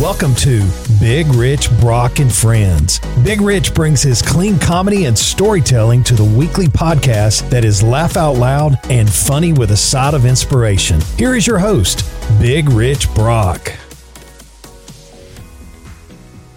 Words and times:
Welcome 0.00 0.34
to 0.34 0.62
Big 1.00 1.26
Rich 1.28 1.70
Brock 1.80 2.18
and 2.18 2.30
Friends. 2.30 3.00
Big 3.24 3.40
Rich 3.40 3.72
brings 3.72 4.02
his 4.02 4.20
clean 4.20 4.58
comedy 4.58 5.06
and 5.06 5.18
storytelling 5.18 6.04
to 6.04 6.14
the 6.14 6.22
weekly 6.22 6.66
podcast 6.66 7.48
that 7.48 7.64
is 7.64 7.82
laugh 7.82 8.18
out 8.18 8.34
loud 8.34 8.78
and 8.90 9.10
funny 9.10 9.54
with 9.54 9.70
a 9.70 9.76
side 9.76 10.12
of 10.12 10.26
inspiration. 10.26 11.00
Here 11.16 11.34
is 11.34 11.46
your 11.46 11.58
host, 11.58 12.04
Big 12.38 12.68
Rich 12.68 13.08
Brock. 13.14 13.72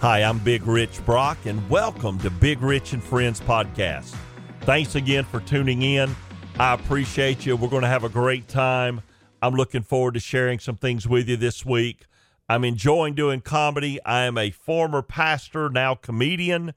Hi, 0.00 0.22
I'm 0.22 0.38
Big 0.40 0.66
Rich 0.66 1.02
Brock, 1.06 1.38
and 1.46 1.66
welcome 1.70 2.18
to 2.18 2.28
Big 2.28 2.60
Rich 2.60 2.92
and 2.92 3.02
Friends 3.02 3.40
podcast. 3.40 4.14
Thanks 4.60 4.96
again 4.96 5.24
for 5.24 5.40
tuning 5.40 5.80
in. 5.80 6.14
I 6.58 6.74
appreciate 6.74 7.46
you. 7.46 7.56
We're 7.56 7.68
going 7.68 7.84
to 7.84 7.88
have 7.88 8.04
a 8.04 8.10
great 8.10 8.48
time. 8.48 9.00
I'm 9.40 9.54
looking 9.54 9.82
forward 9.82 10.12
to 10.12 10.20
sharing 10.20 10.58
some 10.58 10.76
things 10.76 11.08
with 11.08 11.26
you 11.26 11.38
this 11.38 11.64
week. 11.64 12.04
I'm 12.50 12.64
enjoying 12.64 13.14
doing 13.14 13.42
comedy. 13.42 14.00
I 14.04 14.22
am 14.24 14.36
a 14.36 14.50
former 14.50 15.02
pastor, 15.02 15.70
now 15.70 15.94
comedian. 15.94 16.74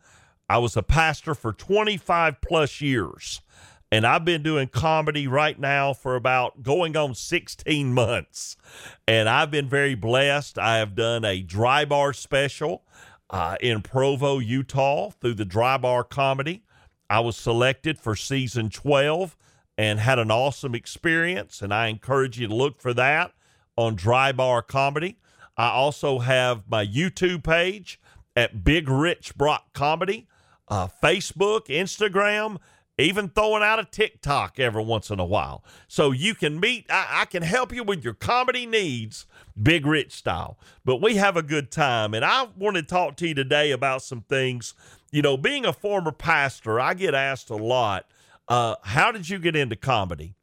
I 0.48 0.60
was 0.60 0.78
a 0.78 0.84
pastor 0.84 1.34
for 1.34 1.52
25 1.52 2.42
plus 2.42 2.80
years, 2.80 3.42
and 3.92 4.06
I've 4.06 4.24
been 4.24 4.44
doing 4.44 4.68
comedy 4.68 5.26
right 5.26 5.60
now 5.60 5.92
for 5.94 6.16
about 6.16 6.62
going 6.62 6.96
on 6.96 7.16
16 7.16 7.92
months. 7.92 8.56
And 9.08 9.28
I've 9.28 9.50
been 9.50 9.68
very 9.68 9.96
blessed. 9.96 10.60
I 10.60 10.78
have 10.78 10.94
done 10.94 11.26
a 11.26 11.42
dry 11.42 11.86
bar 11.86 12.14
special 12.14 12.84
uh, 13.32 13.58
in 13.60 13.82
Provo, 13.82 14.38
Utah, 14.38 15.10
through 15.10 15.34
the 15.34 15.44
dry 15.44 15.78
bar 15.78 16.04
comedy. 16.04 16.62
I 17.10 17.22
was 17.22 17.36
selected 17.36 17.98
for 17.98 18.16
season 18.16 18.70
12 18.70 19.36
and 19.80 20.00
had 20.00 20.20
an 20.20 20.30
awesome 20.30 20.76
experience, 20.76 21.64
and 21.64 21.74
I 21.74 21.88
encourage 21.88 22.40
you 22.40 22.48
to 22.48 22.54
look 22.54 22.80
for 22.80 22.94
that 22.94 23.32
on 23.76 23.96
Dry 23.96 24.32
Bar 24.32 24.62
Comedy. 24.62 25.18
I 25.58 25.70
also 25.70 26.20
have 26.20 26.64
my 26.68 26.86
YouTube 26.86 27.44
page 27.44 28.00
at 28.36 28.64
Big 28.64 28.90
Rich 28.90 29.36
Brock 29.36 29.74
Comedy, 29.74 30.28
uh, 30.68 30.88
Facebook, 31.02 31.68
Instagram, 31.68 32.58
even 32.98 33.30
throwing 33.30 33.64
out 33.64 33.80
a 33.80 33.86
TikTok 33.86 34.60
every 34.60 34.84
once 34.84 35.10
in 35.10 35.20
a 35.20 35.26
while. 35.26 35.64
So 35.88 36.12
you 36.12 36.36
can 36.36 36.60
meet, 36.60 36.86
I, 36.90 37.22
I, 37.22 37.26
can 37.26 37.44
help 37.44 37.74
you 37.74 37.84
with 37.84 38.04
your 38.04 38.14
comedy 38.14 38.66
needs, 38.66 39.26
Big 39.62 39.86
Rich 39.86 40.12
style. 40.12 40.58
But 40.86 41.02
we 41.02 41.16
have 41.16 41.36
a 41.36 41.44
good 41.44 41.72
time. 41.72 42.14
And 42.14 42.24
I 42.24 42.48
want 42.56 42.76
to 42.76 42.84
talk 42.84 43.16
to 43.18 43.28
you 43.28 43.34
today 43.34 43.72
about 43.72 44.04
some 44.04 44.22
things. 44.22 44.74
You 45.12 45.22
know, 45.22 45.38
being 45.38 45.66
a 45.66 45.74
former 45.74 46.12
pastor, 46.12 46.80
I 46.80 46.94
get 46.94 47.16
asked 47.16 47.50
a 47.50 47.56
lot, 47.56 48.06
uh, 48.48 48.76
how 48.84 49.12
did 49.12 49.30
you 49.30 49.40
get 49.40 49.56
into 49.56 49.76
comedy? 49.76 50.36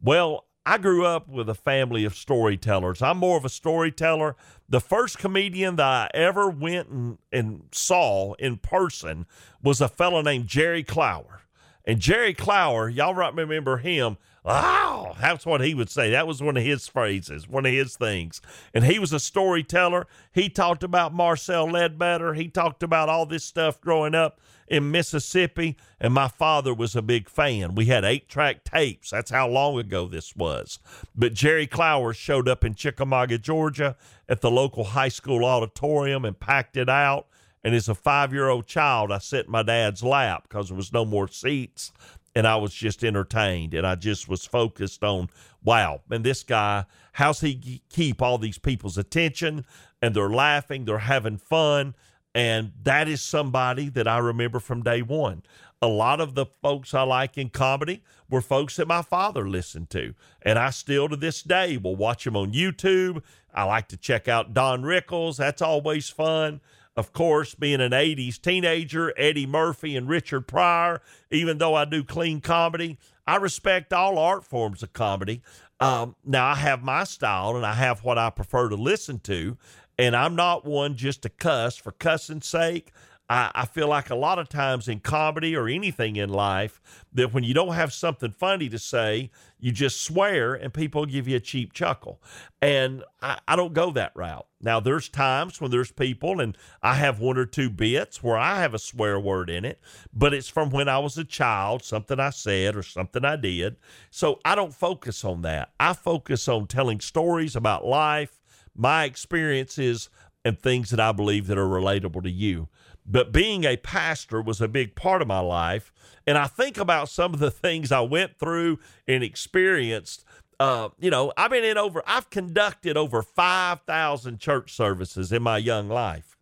Well, 0.00 0.46
I 0.64 0.78
grew 0.78 1.04
up 1.04 1.28
with 1.28 1.48
a 1.48 1.54
family 1.54 2.04
of 2.04 2.14
storytellers. 2.14 3.02
I'm 3.02 3.18
more 3.18 3.36
of 3.36 3.44
a 3.44 3.48
storyteller. 3.48 4.36
The 4.68 4.80
first 4.80 5.18
comedian 5.18 5.76
that 5.76 5.84
I 5.84 6.10
ever 6.14 6.48
went 6.48 6.88
and, 6.88 7.18
and 7.32 7.64
saw 7.72 8.34
in 8.34 8.58
person 8.58 9.26
was 9.62 9.80
a 9.80 9.88
fellow 9.88 10.22
named 10.22 10.46
Jerry 10.46 10.84
Clower. 10.84 11.42
And 11.84 11.98
Jerry 11.98 12.32
Clower, 12.32 12.88
y'all 12.88 13.14
remember 13.14 13.78
him. 13.78 14.18
Oh, 14.44 15.16
that's 15.20 15.44
what 15.44 15.60
he 15.60 15.74
would 15.74 15.90
say. 15.90 16.10
That 16.10 16.28
was 16.28 16.40
one 16.40 16.56
of 16.56 16.62
his 16.62 16.86
phrases, 16.86 17.48
one 17.48 17.66
of 17.66 17.72
his 17.72 17.96
things. 17.96 18.40
And 18.72 18.84
he 18.84 19.00
was 19.00 19.12
a 19.12 19.20
storyteller. 19.20 20.06
He 20.32 20.48
talked 20.48 20.84
about 20.84 21.12
Marcel 21.12 21.68
Ledbetter. 21.70 22.34
He 22.34 22.48
talked 22.48 22.84
about 22.84 23.08
all 23.08 23.26
this 23.26 23.44
stuff 23.44 23.80
growing 23.80 24.14
up 24.14 24.40
in 24.72 24.90
Mississippi, 24.90 25.76
and 26.00 26.14
my 26.14 26.28
father 26.28 26.72
was 26.72 26.96
a 26.96 27.02
big 27.02 27.28
fan. 27.28 27.74
We 27.74 27.84
had 27.84 28.06
eight 28.06 28.30
track 28.30 28.64
tapes. 28.64 29.10
That's 29.10 29.30
how 29.30 29.46
long 29.46 29.78
ago 29.78 30.08
this 30.08 30.34
was. 30.34 30.78
But 31.14 31.34
Jerry 31.34 31.66
Clower 31.66 32.14
showed 32.14 32.48
up 32.48 32.64
in 32.64 32.74
Chickamauga, 32.74 33.36
Georgia 33.36 33.96
at 34.30 34.40
the 34.40 34.50
local 34.50 34.84
high 34.84 35.10
school 35.10 35.44
auditorium 35.44 36.24
and 36.24 36.40
packed 36.40 36.78
it 36.78 36.88
out. 36.88 37.26
And 37.62 37.74
as 37.74 37.86
a 37.86 37.94
five 37.94 38.32
year 38.32 38.48
old 38.48 38.66
child, 38.66 39.12
I 39.12 39.18
sat 39.18 39.44
in 39.44 39.52
my 39.52 39.62
dad's 39.62 40.02
lap 40.02 40.44
because 40.48 40.68
there 40.68 40.76
was 40.76 40.90
no 40.90 41.04
more 41.04 41.28
seats. 41.28 41.92
And 42.34 42.46
I 42.46 42.56
was 42.56 42.72
just 42.72 43.04
entertained. 43.04 43.74
And 43.74 43.86
I 43.86 43.94
just 43.94 44.26
was 44.26 44.46
focused 44.46 45.04
on, 45.04 45.28
wow, 45.62 46.00
and 46.08 46.24
this 46.24 46.42
guy, 46.42 46.86
how's 47.12 47.42
he 47.42 47.82
keep 47.90 48.22
all 48.22 48.38
these 48.38 48.56
people's 48.56 48.96
attention? 48.96 49.66
And 50.00 50.16
they're 50.16 50.30
laughing, 50.30 50.86
they're 50.86 50.96
having 50.96 51.36
fun. 51.36 51.94
And 52.34 52.72
that 52.82 53.08
is 53.08 53.20
somebody 53.22 53.88
that 53.90 54.08
I 54.08 54.18
remember 54.18 54.58
from 54.58 54.82
day 54.82 55.02
one. 55.02 55.42
A 55.82 55.88
lot 55.88 56.20
of 56.20 56.34
the 56.34 56.46
folks 56.46 56.94
I 56.94 57.02
like 57.02 57.36
in 57.36 57.50
comedy 57.50 58.02
were 58.30 58.40
folks 58.40 58.76
that 58.76 58.86
my 58.86 59.02
father 59.02 59.48
listened 59.48 59.90
to. 59.90 60.14
And 60.40 60.58
I 60.58 60.70
still 60.70 61.08
to 61.08 61.16
this 61.16 61.42
day 61.42 61.76
will 61.76 61.96
watch 61.96 62.24
them 62.24 62.36
on 62.36 62.52
YouTube. 62.52 63.22
I 63.52 63.64
like 63.64 63.88
to 63.88 63.96
check 63.96 64.28
out 64.28 64.54
Don 64.54 64.82
Rickles. 64.82 65.36
That's 65.36 65.60
always 65.60 66.08
fun. 66.08 66.60
Of 66.94 67.12
course, 67.12 67.54
being 67.54 67.80
an 67.80 67.92
80s 67.92 68.40
teenager, 68.40 69.12
Eddie 69.16 69.46
Murphy 69.46 69.96
and 69.96 70.08
Richard 70.08 70.46
Pryor, 70.46 71.00
even 71.30 71.58
though 71.58 71.74
I 71.74 71.84
do 71.86 72.04
clean 72.04 72.40
comedy, 72.40 72.98
I 73.26 73.36
respect 73.36 73.92
all 73.92 74.18
art 74.18 74.44
forms 74.44 74.82
of 74.82 74.92
comedy. 74.92 75.42
Um, 75.80 76.16
now, 76.24 76.46
I 76.46 76.54
have 76.54 76.82
my 76.82 77.04
style 77.04 77.56
and 77.56 77.66
I 77.66 77.74
have 77.74 78.04
what 78.04 78.18
I 78.18 78.30
prefer 78.30 78.68
to 78.68 78.76
listen 78.76 79.18
to. 79.20 79.56
And 79.98 80.16
I'm 80.16 80.34
not 80.34 80.64
one 80.64 80.96
just 80.96 81.22
to 81.22 81.28
cuss 81.28 81.76
for 81.76 81.92
cussing's 81.92 82.46
sake. 82.46 82.92
I, 83.32 83.50
I 83.54 83.64
feel 83.64 83.88
like 83.88 84.10
a 84.10 84.14
lot 84.14 84.38
of 84.38 84.50
times 84.50 84.88
in 84.88 85.00
comedy 85.00 85.56
or 85.56 85.66
anything 85.66 86.16
in 86.16 86.28
life 86.28 86.82
that 87.14 87.32
when 87.32 87.44
you 87.44 87.54
don't 87.54 87.72
have 87.74 87.92
something 87.92 88.30
funny 88.30 88.68
to 88.68 88.78
say, 88.78 89.30
you 89.58 89.72
just 89.72 90.02
swear 90.02 90.54
and 90.54 90.74
people 90.74 91.06
give 91.06 91.28
you 91.28 91.36
a 91.36 91.40
cheap 91.40 91.72
chuckle. 91.72 92.20
And 92.60 93.04
I, 93.22 93.38
I 93.46 93.56
don't 93.56 93.72
go 93.72 93.90
that 93.92 94.12
route. 94.14 94.46
Now, 94.60 94.80
there's 94.80 95.08
times 95.08 95.60
when 95.60 95.70
there's 95.70 95.92
people, 95.92 96.40
and 96.40 96.58
I 96.82 96.94
have 96.94 97.20
one 97.20 97.38
or 97.38 97.46
two 97.46 97.70
bits 97.70 98.22
where 98.22 98.36
I 98.36 98.60
have 98.60 98.74
a 98.74 98.78
swear 98.78 99.18
word 99.18 99.48
in 99.48 99.64
it, 99.64 99.80
but 100.12 100.34
it's 100.34 100.48
from 100.48 100.70
when 100.70 100.88
I 100.88 100.98
was 100.98 101.16
a 101.16 101.24
child, 101.24 101.84
something 101.84 102.20
I 102.20 102.30
said 102.30 102.76
or 102.76 102.82
something 102.82 103.24
I 103.24 103.36
did. 103.36 103.76
So 104.10 104.40
I 104.44 104.54
don't 104.54 104.74
focus 104.74 105.24
on 105.24 105.42
that. 105.42 105.72
I 105.80 105.94
focus 105.94 106.48
on 106.48 106.66
telling 106.66 107.00
stories 107.00 107.56
about 107.56 107.86
life 107.86 108.41
my 108.74 109.04
experiences 109.04 110.08
and 110.44 110.58
things 110.58 110.90
that 110.90 111.00
I 111.00 111.12
believe 111.12 111.46
that 111.46 111.58
are 111.58 111.68
relatable 111.68 112.22
to 112.24 112.30
you. 112.30 112.68
But 113.04 113.32
being 113.32 113.64
a 113.64 113.76
pastor 113.76 114.40
was 114.40 114.60
a 114.60 114.68
big 114.68 114.94
part 114.94 115.22
of 115.22 115.28
my 115.28 115.40
life. 115.40 115.92
And 116.26 116.38
I 116.38 116.46
think 116.46 116.78
about 116.78 117.08
some 117.08 117.34
of 117.34 117.40
the 117.40 117.50
things 117.50 117.90
I 117.90 118.00
went 118.00 118.38
through 118.38 118.78
and 119.08 119.24
experienced. 119.24 120.24
Uh, 120.60 120.90
you 120.98 121.10
know, 121.10 121.32
I've 121.36 121.50
been 121.50 121.64
in 121.64 121.78
over, 121.78 122.02
I've 122.06 122.30
conducted 122.30 122.96
over 122.96 123.22
5,000 123.22 124.38
church 124.38 124.72
services 124.72 125.32
in 125.32 125.42
my 125.42 125.58
young 125.58 125.88
life. 125.88 126.38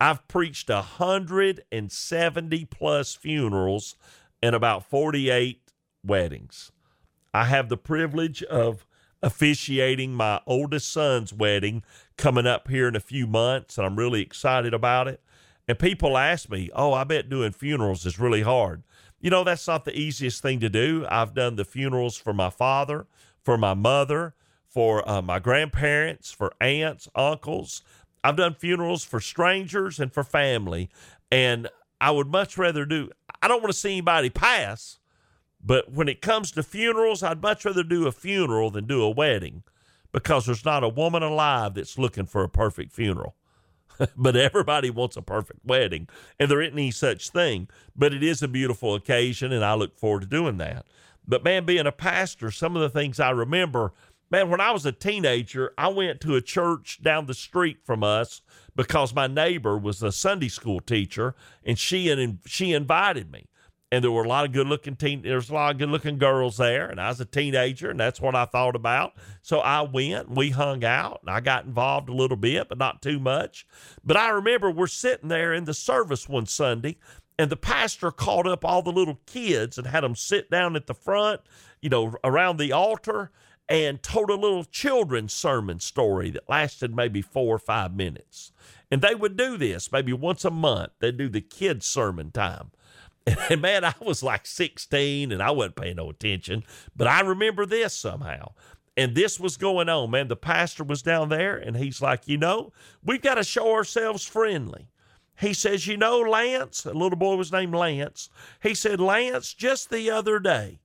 I've 0.00 0.26
preached 0.28 0.70
170 0.70 2.64
plus 2.64 3.14
funerals 3.14 3.96
and 4.42 4.54
about 4.54 4.88
48 4.88 5.60
weddings. 6.02 6.72
I 7.34 7.44
have 7.44 7.68
the 7.68 7.76
privilege 7.76 8.42
of 8.44 8.86
officiating 9.22 10.14
my 10.14 10.40
oldest 10.46 10.92
son's 10.92 11.32
wedding 11.32 11.82
coming 12.16 12.46
up 12.46 12.68
here 12.68 12.88
in 12.88 12.96
a 12.96 13.00
few 13.00 13.26
months, 13.26 13.76
and 13.76 13.86
I'm 13.86 13.96
really 13.96 14.22
excited 14.22 14.74
about 14.74 15.08
it. 15.08 15.20
And 15.68 15.78
people 15.78 16.16
ask 16.18 16.50
me, 16.50 16.70
Oh, 16.74 16.92
I 16.92 17.04
bet 17.04 17.28
doing 17.28 17.52
funerals 17.52 18.06
is 18.06 18.18
really 18.18 18.42
hard. 18.42 18.82
You 19.20 19.30
know, 19.30 19.44
that's 19.44 19.66
not 19.66 19.84
the 19.84 19.96
easiest 19.96 20.42
thing 20.42 20.60
to 20.60 20.68
do. 20.68 21.06
I've 21.08 21.34
done 21.34 21.56
the 21.56 21.64
funerals 21.64 22.16
for 22.16 22.32
my 22.32 22.50
father, 22.50 23.06
for 23.42 23.58
my 23.58 23.74
mother, 23.74 24.34
for 24.66 25.06
uh, 25.08 25.20
my 25.20 25.38
grandparents, 25.38 26.32
for 26.32 26.52
aunts, 26.60 27.08
uncles. 27.14 27.82
I've 28.24 28.36
done 28.36 28.54
funerals 28.54 29.04
for 29.04 29.20
strangers 29.20 29.98
and 29.98 30.12
for 30.12 30.24
family. 30.24 30.88
And 31.30 31.68
I 32.00 32.10
would 32.12 32.28
much 32.28 32.56
rather 32.56 32.86
do, 32.86 33.10
I 33.42 33.48
don't 33.48 33.62
want 33.62 33.72
to 33.72 33.78
see 33.78 33.92
anybody 33.92 34.30
pass. 34.30 34.99
But 35.64 35.92
when 35.92 36.08
it 36.08 36.22
comes 36.22 36.50
to 36.52 36.62
funerals, 36.62 37.22
I'd 37.22 37.42
much 37.42 37.64
rather 37.64 37.82
do 37.82 38.06
a 38.06 38.12
funeral 38.12 38.70
than 38.70 38.86
do 38.86 39.02
a 39.02 39.10
wedding 39.10 39.62
because 40.12 40.46
there's 40.46 40.64
not 40.64 40.84
a 40.84 40.88
woman 40.88 41.22
alive 41.22 41.74
that's 41.74 41.98
looking 41.98 42.26
for 42.26 42.42
a 42.42 42.48
perfect 42.48 42.92
funeral. 42.92 43.34
but 44.16 44.36
everybody 44.36 44.90
wants 44.90 45.16
a 45.16 45.22
perfect 45.22 45.60
wedding, 45.64 46.08
and 46.38 46.50
there 46.50 46.62
isn't 46.62 46.78
any 46.78 46.90
such 46.90 47.30
thing. 47.30 47.68
But 47.94 48.14
it 48.14 48.22
is 48.22 48.42
a 48.42 48.48
beautiful 48.48 48.94
occasion, 48.94 49.52
and 49.52 49.64
I 49.64 49.74
look 49.74 49.98
forward 49.98 50.22
to 50.22 50.26
doing 50.26 50.56
that. 50.58 50.86
But 51.26 51.44
man, 51.44 51.66
being 51.66 51.86
a 51.86 51.92
pastor, 51.92 52.50
some 52.50 52.76
of 52.76 52.82
the 52.82 52.88
things 52.88 53.20
I 53.20 53.30
remember, 53.30 53.92
man, 54.30 54.48
when 54.48 54.60
I 54.60 54.70
was 54.70 54.86
a 54.86 54.92
teenager, 54.92 55.72
I 55.76 55.88
went 55.88 56.20
to 56.22 56.34
a 56.34 56.40
church 56.40 57.02
down 57.02 57.26
the 57.26 57.34
street 57.34 57.78
from 57.84 58.02
us 58.02 58.40
because 58.74 59.14
my 59.14 59.26
neighbor 59.26 59.76
was 59.76 60.02
a 60.02 60.12
Sunday 60.12 60.48
school 60.48 60.80
teacher, 60.80 61.34
and 61.64 61.78
she 61.78 62.10
and 62.10 62.38
she 62.46 62.72
invited 62.72 63.30
me 63.30 63.48
and 63.92 64.04
there 64.04 64.10
were 64.10 64.24
a 64.24 64.28
lot 64.28 64.44
of 64.44 64.52
good 64.52 64.66
looking 64.66 64.96
teen 64.96 65.22
there's 65.22 65.50
a 65.50 65.54
lot 65.54 65.72
of 65.72 65.78
good 65.78 65.88
looking 65.88 66.18
girls 66.18 66.56
there 66.56 66.88
and 66.88 67.00
i 67.00 67.08
was 67.08 67.20
a 67.20 67.24
teenager 67.24 67.90
and 67.90 68.00
that's 68.00 68.20
what 68.20 68.34
i 68.34 68.44
thought 68.44 68.76
about 68.76 69.12
so 69.42 69.60
i 69.60 69.80
went 69.80 70.28
and 70.28 70.36
we 70.36 70.50
hung 70.50 70.84
out 70.84 71.20
and 71.22 71.30
i 71.30 71.40
got 71.40 71.64
involved 71.64 72.08
a 72.08 72.14
little 72.14 72.36
bit 72.36 72.68
but 72.68 72.78
not 72.78 73.02
too 73.02 73.18
much 73.18 73.66
but 74.04 74.16
i 74.16 74.28
remember 74.28 74.70
we're 74.70 74.86
sitting 74.86 75.28
there 75.28 75.52
in 75.52 75.64
the 75.64 75.74
service 75.74 76.28
one 76.28 76.46
sunday 76.46 76.96
and 77.38 77.50
the 77.50 77.56
pastor 77.56 78.10
called 78.10 78.46
up 78.46 78.64
all 78.64 78.82
the 78.82 78.92
little 78.92 79.18
kids 79.26 79.78
and 79.78 79.86
had 79.86 80.04
them 80.04 80.14
sit 80.14 80.50
down 80.50 80.76
at 80.76 80.86
the 80.86 80.94
front 80.94 81.40
you 81.80 81.88
know 81.88 82.14
around 82.24 82.58
the 82.58 82.72
altar 82.72 83.30
and 83.70 84.02
told 84.02 84.28
a 84.30 84.34
little 84.34 84.64
children's 84.64 85.32
sermon 85.32 85.78
story 85.78 86.28
that 86.30 86.48
lasted 86.48 86.94
maybe 86.94 87.22
four 87.22 87.54
or 87.54 87.58
five 87.58 87.94
minutes. 87.94 88.50
And 88.90 89.00
they 89.00 89.14
would 89.14 89.36
do 89.36 89.56
this 89.56 89.92
maybe 89.92 90.12
once 90.12 90.44
a 90.44 90.50
month. 90.50 90.90
They'd 90.98 91.16
do 91.16 91.28
the 91.28 91.40
kids' 91.40 91.86
sermon 91.86 92.32
time. 92.32 92.72
And 93.50 93.60
man, 93.60 93.84
I 93.84 93.94
was 94.00 94.22
like 94.22 94.46
16 94.46 95.32
and 95.32 95.42
I 95.42 95.50
wasn't 95.50 95.76
paying 95.76 95.96
no 95.96 96.10
attention, 96.10 96.64
but 96.96 97.06
I 97.06 97.20
remember 97.20 97.66
this 97.66 97.94
somehow. 97.94 98.52
And 98.96 99.14
this 99.14 99.38
was 99.38 99.56
going 99.56 99.88
on, 99.88 100.10
man. 100.10 100.28
The 100.28 100.36
pastor 100.36 100.84
was 100.84 101.02
down 101.02 101.28
there 101.28 101.56
and 101.56 101.76
he's 101.76 102.02
like, 102.02 102.26
you 102.26 102.36
know, 102.36 102.72
we've 103.04 103.22
got 103.22 103.34
to 103.34 103.44
show 103.44 103.72
ourselves 103.72 104.24
friendly. 104.24 104.88
He 105.38 105.54
says, 105.54 105.86
you 105.86 105.96
know, 105.96 106.18
Lance, 106.20 106.84
a 106.84 106.92
little 106.92 107.16
boy 107.16 107.36
was 107.36 107.50
named 107.50 107.74
Lance. 107.74 108.28
He 108.62 108.74
said, 108.74 109.00
Lance, 109.00 109.54
just 109.54 109.90
the 109.90 110.10
other 110.10 110.38
day, 110.38 110.80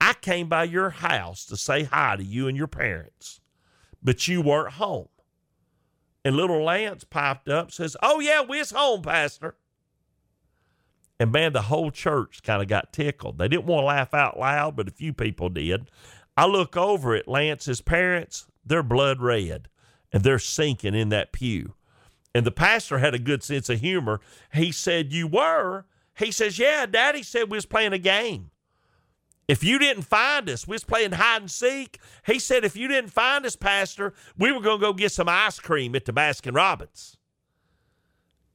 I 0.00 0.14
came 0.14 0.48
by 0.48 0.64
your 0.64 0.90
house 0.90 1.44
to 1.46 1.56
say 1.56 1.84
hi 1.84 2.16
to 2.16 2.24
you 2.24 2.48
and 2.48 2.56
your 2.56 2.66
parents, 2.66 3.40
but 4.02 4.26
you 4.26 4.40
weren't 4.40 4.74
home. 4.74 5.08
And 6.24 6.34
little 6.36 6.64
Lance 6.64 7.04
piped 7.04 7.48
up, 7.48 7.72
says, 7.72 7.96
Oh, 8.02 8.20
yeah, 8.20 8.42
we's 8.42 8.70
home, 8.70 9.02
Pastor. 9.02 9.56
And 11.20 11.30
man, 11.30 11.52
the 11.52 11.62
whole 11.62 11.90
church 11.90 12.42
kind 12.42 12.62
of 12.62 12.68
got 12.68 12.94
tickled. 12.94 13.36
They 13.36 13.46
didn't 13.46 13.66
want 13.66 13.82
to 13.82 13.86
laugh 13.86 14.14
out 14.14 14.40
loud, 14.40 14.74
but 14.74 14.88
a 14.88 14.90
few 14.90 15.12
people 15.12 15.50
did. 15.50 15.90
I 16.34 16.46
look 16.46 16.78
over 16.78 17.14
at 17.14 17.28
Lance's 17.28 17.82
parents, 17.82 18.46
they're 18.64 18.82
blood 18.82 19.20
red 19.20 19.68
and 20.12 20.24
they're 20.24 20.38
sinking 20.38 20.94
in 20.94 21.10
that 21.10 21.32
pew. 21.32 21.74
And 22.34 22.46
the 22.46 22.50
pastor 22.50 22.98
had 22.98 23.14
a 23.14 23.18
good 23.18 23.42
sense 23.42 23.68
of 23.68 23.80
humor. 23.80 24.20
He 24.54 24.72
said, 24.72 25.12
You 25.12 25.26
were? 25.26 25.84
He 26.16 26.32
says, 26.32 26.58
Yeah, 26.58 26.86
daddy 26.86 27.22
said 27.22 27.50
we 27.50 27.58
was 27.58 27.66
playing 27.66 27.92
a 27.92 27.98
game. 27.98 28.50
If 29.46 29.62
you 29.62 29.78
didn't 29.78 30.04
find 30.04 30.48
us, 30.48 30.66
we 30.66 30.74
was 30.74 30.84
playing 30.84 31.12
hide 31.12 31.42
and 31.42 31.50
seek. 31.50 31.98
He 32.24 32.38
said, 32.38 32.64
if 32.64 32.76
you 32.76 32.86
didn't 32.86 33.10
find 33.10 33.44
us, 33.44 33.56
Pastor, 33.56 34.14
we 34.38 34.52
were 34.52 34.60
going 34.60 34.78
to 34.78 34.86
go 34.86 34.92
get 34.92 35.10
some 35.10 35.28
ice 35.28 35.58
cream 35.58 35.96
at 35.96 36.04
the 36.04 36.12
Baskin 36.12 36.54
Robbins. 36.54 37.16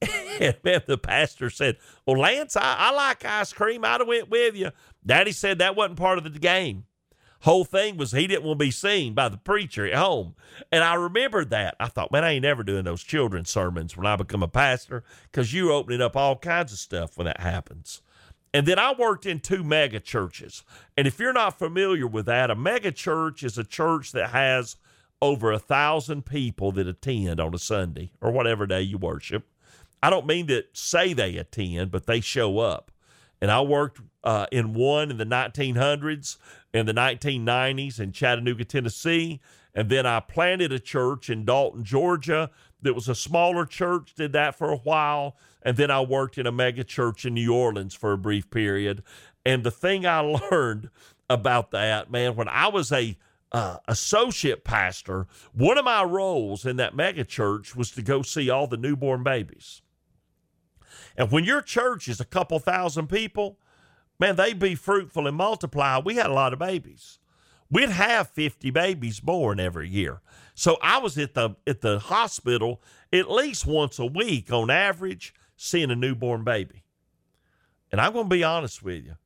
the 0.00 1.00
pastor 1.02 1.50
said, 1.50 1.76
Well, 2.06 2.18
Lance, 2.18 2.56
I, 2.56 2.76
I 2.78 2.90
like 2.92 3.24
ice 3.24 3.52
cream. 3.52 3.84
I'd 3.84 4.00
have 4.00 4.08
went 4.08 4.30
with 4.30 4.56
you. 4.56 4.70
Daddy 5.04 5.32
said 5.32 5.58
that 5.58 5.76
wasn't 5.76 5.98
part 5.98 6.18
of 6.18 6.24
the 6.24 6.38
game. 6.38 6.84
Whole 7.40 7.64
thing 7.64 7.96
was 7.96 8.12
he 8.12 8.26
didn't 8.26 8.44
want 8.44 8.58
to 8.58 8.64
be 8.64 8.70
seen 8.70 9.14
by 9.14 9.28
the 9.28 9.36
preacher 9.36 9.86
at 9.86 9.94
home. 9.94 10.34
And 10.72 10.82
I 10.82 10.94
remembered 10.94 11.50
that. 11.50 11.76
I 11.78 11.86
thought, 11.88 12.10
man, 12.10 12.24
I 12.24 12.32
ain't 12.32 12.42
never 12.42 12.62
doing 12.62 12.84
those 12.84 13.02
children's 13.02 13.50
sermons 13.50 13.96
when 13.96 14.06
I 14.06 14.16
become 14.16 14.42
a 14.42 14.48
pastor 14.48 15.04
because 15.30 15.52
you're 15.52 15.70
opening 15.70 16.00
up 16.00 16.16
all 16.16 16.36
kinds 16.36 16.72
of 16.72 16.78
stuff 16.78 17.16
when 17.16 17.26
that 17.26 17.40
happens. 17.40 18.02
And 18.54 18.66
then 18.66 18.78
I 18.78 18.94
worked 18.98 19.26
in 19.26 19.40
two 19.40 19.62
mega 19.62 20.00
churches. 20.00 20.64
And 20.96 21.06
if 21.06 21.18
you're 21.18 21.32
not 21.32 21.58
familiar 21.58 22.06
with 22.06 22.26
that, 22.26 22.50
a 22.50 22.54
mega 22.54 22.90
church 22.90 23.42
is 23.42 23.58
a 23.58 23.64
church 23.64 24.12
that 24.12 24.30
has 24.30 24.76
over 25.20 25.52
a 25.52 25.58
thousand 25.58 26.26
people 26.26 26.72
that 26.72 26.86
attend 26.86 27.38
on 27.38 27.54
a 27.54 27.58
Sunday 27.58 28.12
or 28.20 28.30
whatever 28.30 28.66
day 28.66 28.82
you 28.82 28.98
worship. 28.98 29.46
I 30.06 30.10
don't 30.10 30.24
mean 30.24 30.46
that 30.46 30.68
say 30.72 31.14
they 31.14 31.36
attend, 31.36 31.90
but 31.90 32.06
they 32.06 32.20
show 32.20 32.60
up. 32.60 32.92
And 33.40 33.50
I 33.50 33.60
worked 33.60 34.00
uh, 34.22 34.46
in 34.52 34.72
one 34.72 35.10
in 35.10 35.16
the 35.16 35.26
1900s, 35.26 36.36
in 36.72 36.86
the 36.86 36.94
1990s 36.94 37.98
in 37.98 38.12
Chattanooga, 38.12 38.64
Tennessee. 38.64 39.40
And 39.74 39.90
then 39.90 40.06
I 40.06 40.20
planted 40.20 40.70
a 40.70 40.78
church 40.78 41.28
in 41.28 41.44
Dalton, 41.44 41.82
Georgia 41.82 42.52
that 42.82 42.94
was 42.94 43.08
a 43.08 43.16
smaller 43.16 43.66
church, 43.66 44.14
did 44.14 44.30
that 44.30 44.54
for 44.54 44.70
a 44.70 44.76
while. 44.76 45.36
And 45.62 45.76
then 45.76 45.90
I 45.90 46.02
worked 46.02 46.38
in 46.38 46.46
a 46.46 46.52
mega 46.52 46.84
church 46.84 47.24
in 47.24 47.34
New 47.34 47.52
Orleans 47.52 47.92
for 47.92 48.12
a 48.12 48.18
brief 48.18 48.48
period. 48.48 49.02
And 49.44 49.64
the 49.64 49.72
thing 49.72 50.06
I 50.06 50.20
learned 50.52 50.88
about 51.28 51.72
that, 51.72 52.12
man, 52.12 52.36
when 52.36 52.46
I 52.46 52.68
was 52.68 52.92
a 52.92 53.18
uh, 53.50 53.78
associate 53.88 54.62
pastor, 54.62 55.26
one 55.52 55.78
of 55.78 55.84
my 55.84 56.04
roles 56.04 56.64
in 56.64 56.76
that 56.76 56.94
mega 56.94 57.24
church 57.24 57.74
was 57.74 57.90
to 57.90 58.02
go 58.02 58.22
see 58.22 58.48
all 58.48 58.68
the 58.68 58.76
newborn 58.76 59.24
babies. 59.24 59.82
And 61.16 61.30
when 61.30 61.44
your 61.44 61.62
church 61.62 62.08
is 62.08 62.20
a 62.20 62.24
couple 62.24 62.58
thousand 62.58 63.08
people, 63.08 63.58
man, 64.18 64.36
they'd 64.36 64.58
be 64.58 64.74
fruitful 64.74 65.26
and 65.26 65.36
multiply. 65.36 65.98
We 65.98 66.16
had 66.16 66.26
a 66.26 66.34
lot 66.34 66.52
of 66.52 66.58
babies. 66.58 67.18
We'd 67.70 67.90
have 67.90 68.30
50 68.30 68.70
babies 68.70 69.20
born 69.20 69.58
every 69.58 69.88
year. 69.88 70.20
So 70.54 70.78
I 70.82 70.98
was 70.98 71.18
at 71.18 71.34
the 71.34 71.56
at 71.66 71.80
the 71.80 71.98
hospital 71.98 72.80
at 73.12 73.30
least 73.30 73.66
once 73.66 73.98
a 73.98 74.06
week 74.06 74.52
on 74.52 74.70
average 74.70 75.34
seeing 75.56 75.90
a 75.90 75.96
newborn 75.96 76.44
baby. 76.44 76.84
And 77.90 78.00
I'm 78.00 78.12
going 78.12 78.26
to 78.26 78.34
be 78.34 78.44
honest 78.44 78.82
with 78.82 79.04
you. 79.04 79.16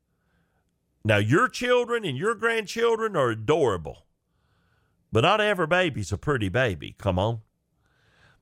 Now, 1.05 1.17
your 1.17 1.49
children 1.49 2.05
and 2.05 2.17
your 2.17 2.35
grandchildren 2.35 3.17
are 3.17 3.31
adorable, 3.31 4.07
but 5.11 5.23
not 5.23 5.41
every 5.41 5.67
baby's 5.67 6.13
a 6.13 6.19
pretty 6.19 6.51
baby. 6.51 6.95
Come 6.99 7.19
on. 7.19 7.41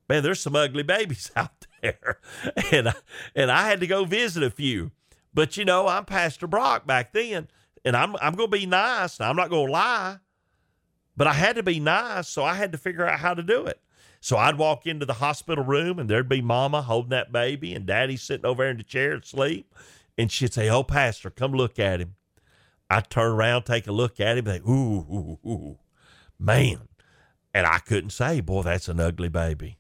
Man, 0.09 0.23
there's 0.23 0.41
some 0.41 0.57
ugly 0.57 0.83
babies 0.85 1.31
out 1.37 1.68
there. 1.83 2.19
And 2.73 2.89
I, 2.89 2.95
and 3.35 3.51
I 3.51 3.69
had 3.69 3.81
to 3.81 3.87
go 3.87 4.05
visit 4.05 4.43
a 4.43 4.51
few. 4.51 4.91
But 5.33 5.57
you 5.57 5.65
know, 5.65 5.89
I'm 5.89 6.05
Pastor 6.05 6.47
Brock 6.47 6.87
back 6.87 7.13
then, 7.13 7.49
and 7.85 7.97
I'm 7.97 8.17
I'm 8.21 8.37
to 8.37 8.49
be 8.49 8.67
nice. 8.67 9.19
Now, 9.21 9.31
I'm 9.31 9.37
not 9.37 9.51
to 9.51 9.61
lie, 9.61 10.19
but 11.17 11.27
I 11.27 11.33
had 11.33 11.57
to 11.57 11.63
be 11.63 11.81
nice, 11.81 12.29
so 12.29 12.45
I 12.45 12.55
had 12.55 12.73
to 12.73 12.79
figure 12.79 13.07
out 13.07 13.21
how 13.21 13.35
to 13.35 13.43
do 13.43 13.67
it. 13.67 13.81
So 14.21 14.37
I'd 14.37 14.59
walk 14.59 14.87
into 14.87 15.07
the 15.07 15.15
hospital 15.15 15.65
room 15.65 15.99
and 15.99 16.11
there'd 16.11 16.29
be 16.29 16.43
mama 16.43 16.83
holding 16.83 17.11
that 17.11 17.31
baby 17.31 17.73
and 17.73 17.87
daddy 17.87 18.17
sitting 18.17 18.47
over 18.47 18.65
there 18.65 18.71
in 18.71 18.79
the 18.79 18.83
chair 18.83 19.15
asleep. 19.15 19.73
And 20.17 20.31
she'd 20.33 20.53
say, 20.53 20.69
Oh, 20.69 20.83
Pastor, 20.83 21.31
come 21.31 21.53
look 21.53 21.79
at 21.79 22.01
him. 22.01 22.17
I'd 22.91 23.11
turn 23.11 23.33
around, 23.33 23.65
take 23.65 23.87
a 23.87 23.93
look 23.93 24.19
at 24.19 24.39
him, 24.39 24.47
and 24.47 24.63
think, 24.63 24.67
ooh, 24.67 25.01
ooh, 25.01 25.39
ooh, 25.49 25.79
man. 26.39 26.89
And 27.53 27.67
I 27.67 27.79
couldn't 27.79 28.11
say, 28.11 28.41
boy, 28.41 28.63
that's 28.63 28.89
an 28.89 29.01
ugly 29.01 29.29
baby. 29.29 29.78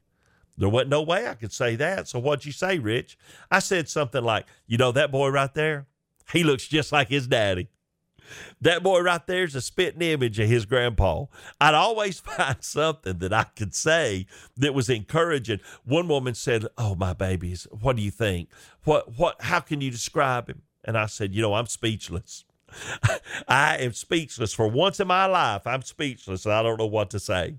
There 0.58 0.68
wasn't 0.68 0.90
no 0.90 1.02
way 1.02 1.28
I 1.28 1.34
could 1.34 1.52
say 1.52 1.76
that. 1.76 2.08
So 2.08 2.18
what'd 2.18 2.44
you 2.44 2.52
say, 2.52 2.78
Rich? 2.78 3.16
I 3.50 3.60
said 3.60 3.88
something 3.88 4.22
like, 4.22 4.46
you 4.66 4.76
know, 4.76 4.90
that 4.92 5.12
boy 5.12 5.28
right 5.28 5.52
there, 5.54 5.86
he 6.32 6.42
looks 6.42 6.66
just 6.66 6.90
like 6.92 7.08
his 7.08 7.28
daddy. 7.28 7.68
That 8.60 8.82
boy 8.82 9.00
right 9.00 9.26
there 9.26 9.44
is 9.44 9.54
a 9.54 9.60
spitting 9.60 10.02
image 10.02 10.38
of 10.38 10.48
his 10.48 10.66
grandpa. 10.66 11.26
I'd 11.60 11.74
always 11.74 12.20
find 12.20 12.56
something 12.60 13.18
that 13.18 13.32
I 13.32 13.44
could 13.44 13.74
say 13.74 14.26
that 14.56 14.74
was 14.74 14.90
encouraging. 14.90 15.60
One 15.84 16.08
woman 16.08 16.34
said, 16.34 16.66
"Oh, 16.76 16.94
my 16.94 17.14
babies, 17.14 17.66
what 17.70 17.96
do 17.96 18.02
you 18.02 18.10
think? 18.10 18.50
What 18.84 19.16
what 19.16 19.40
how 19.42 19.60
can 19.60 19.80
you 19.80 19.90
describe 19.90 20.48
him?" 20.48 20.62
And 20.84 20.98
I 20.98 21.06
said, 21.06 21.34
"You 21.34 21.40
know, 21.40 21.54
I'm 21.54 21.66
speechless. 21.66 22.44
I 23.48 23.78
am 23.78 23.92
speechless 23.92 24.52
for 24.52 24.68
once 24.68 25.00
in 25.00 25.08
my 25.08 25.26
life. 25.26 25.66
I'm 25.66 25.82
speechless. 25.82 26.46
I 26.46 26.62
don't 26.62 26.78
know 26.78 26.86
what 26.86 27.10
to 27.10 27.20
say." 27.20 27.56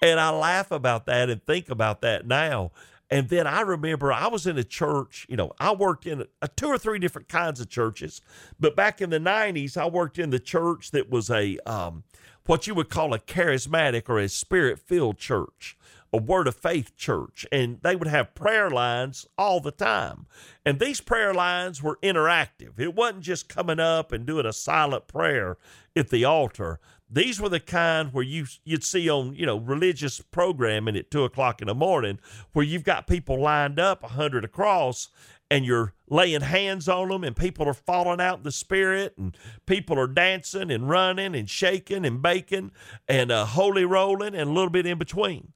And 0.00 0.20
I 0.20 0.30
laugh 0.30 0.70
about 0.70 1.06
that 1.06 1.30
and 1.30 1.44
think 1.44 1.70
about 1.70 2.00
that 2.02 2.26
now. 2.26 2.72
And 3.10 3.28
then 3.28 3.46
I 3.46 3.60
remember 3.60 4.12
I 4.12 4.26
was 4.26 4.46
in 4.46 4.58
a 4.58 4.64
church, 4.64 5.26
you 5.28 5.36
know, 5.36 5.52
I 5.60 5.72
worked 5.72 6.06
in 6.06 6.24
a, 6.42 6.48
two 6.48 6.66
or 6.66 6.78
three 6.78 6.98
different 6.98 7.28
kinds 7.28 7.60
of 7.60 7.68
churches. 7.68 8.20
But 8.58 8.74
back 8.74 9.00
in 9.00 9.10
the 9.10 9.20
90s, 9.20 9.76
I 9.76 9.86
worked 9.86 10.18
in 10.18 10.30
the 10.30 10.40
church 10.40 10.90
that 10.90 11.08
was 11.08 11.30
a, 11.30 11.58
um, 11.66 12.02
what 12.46 12.66
you 12.66 12.74
would 12.74 12.88
call 12.88 13.14
a 13.14 13.18
charismatic 13.18 14.08
or 14.08 14.18
a 14.18 14.28
spirit 14.28 14.80
filled 14.80 15.18
church, 15.18 15.76
a 16.16 16.22
word 16.22 16.48
of 16.48 16.56
faith 16.56 16.96
church. 16.96 17.46
And 17.52 17.78
they 17.82 17.94
would 17.94 18.08
have 18.08 18.34
prayer 18.34 18.70
lines 18.70 19.26
all 19.36 19.60
the 19.60 19.70
time. 19.70 20.26
And 20.64 20.80
these 20.80 21.00
prayer 21.00 21.34
lines 21.34 21.82
were 21.82 21.98
interactive. 22.02 22.78
It 22.78 22.94
wasn't 22.94 23.22
just 23.22 23.48
coming 23.48 23.78
up 23.78 24.12
and 24.12 24.26
doing 24.26 24.46
a 24.46 24.52
silent 24.52 25.06
prayer 25.06 25.58
at 25.94 26.08
the 26.08 26.24
altar. 26.24 26.80
These 27.08 27.40
were 27.40 27.48
the 27.48 27.60
kind 27.60 28.12
where 28.12 28.24
you 28.24 28.46
you'd 28.64 28.82
see 28.82 29.08
on 29.08 29.34
you 29.36 29.46
know 29.46 29.58
religious 29.58 30.20
programming 30.20 30.96
at 30.96 31.10
two 31.10 31.22
o'clock 31.22 31.62
in 31.62 31.68
the 31.68 31.74
morning, 31.74 32.18
where 32.52 32.64
you've 32.64 32.82
got 32.82 33.06
people 33.06 33.40
lined 33.40 33.78
up 33.78 34.02
a 34.02 34.08
hundred 34.08 34.44
across, 34.44 35.08
and 35.48 35.64
you're 35.64 35.94
laying 36.08 36.40
hands 36.40 36.88
on 36.88 37.08
them, 37.08 37.22
and 37.22 37.36
people 37.36 37.68
are 37.68 37.74
falling 37.74 38.20
out 38.20 38.38
in 38.38 38.42
the 38.42 38.50
spirit, 38.50 39.14
and 39.16 39.36
people 39.66 39.96
are 39.98 40.08
dancing 40.08 40.70
and 40.70 40.88
running 40.88 41.36
and 41.36 41.48
shaking 41.48 42.04
and 42.04 42.22
baking 42.22 42.72
and 43.06 43.30
uh, 43.30 43.44
holy 43.44 43.84
rolling 43.84 44.34
and 44.34 44.50
a 44.50 44.52
little 44.52 44.70
bit 44.70 44.86
in 44.86 44.98
between. 44.98 45.52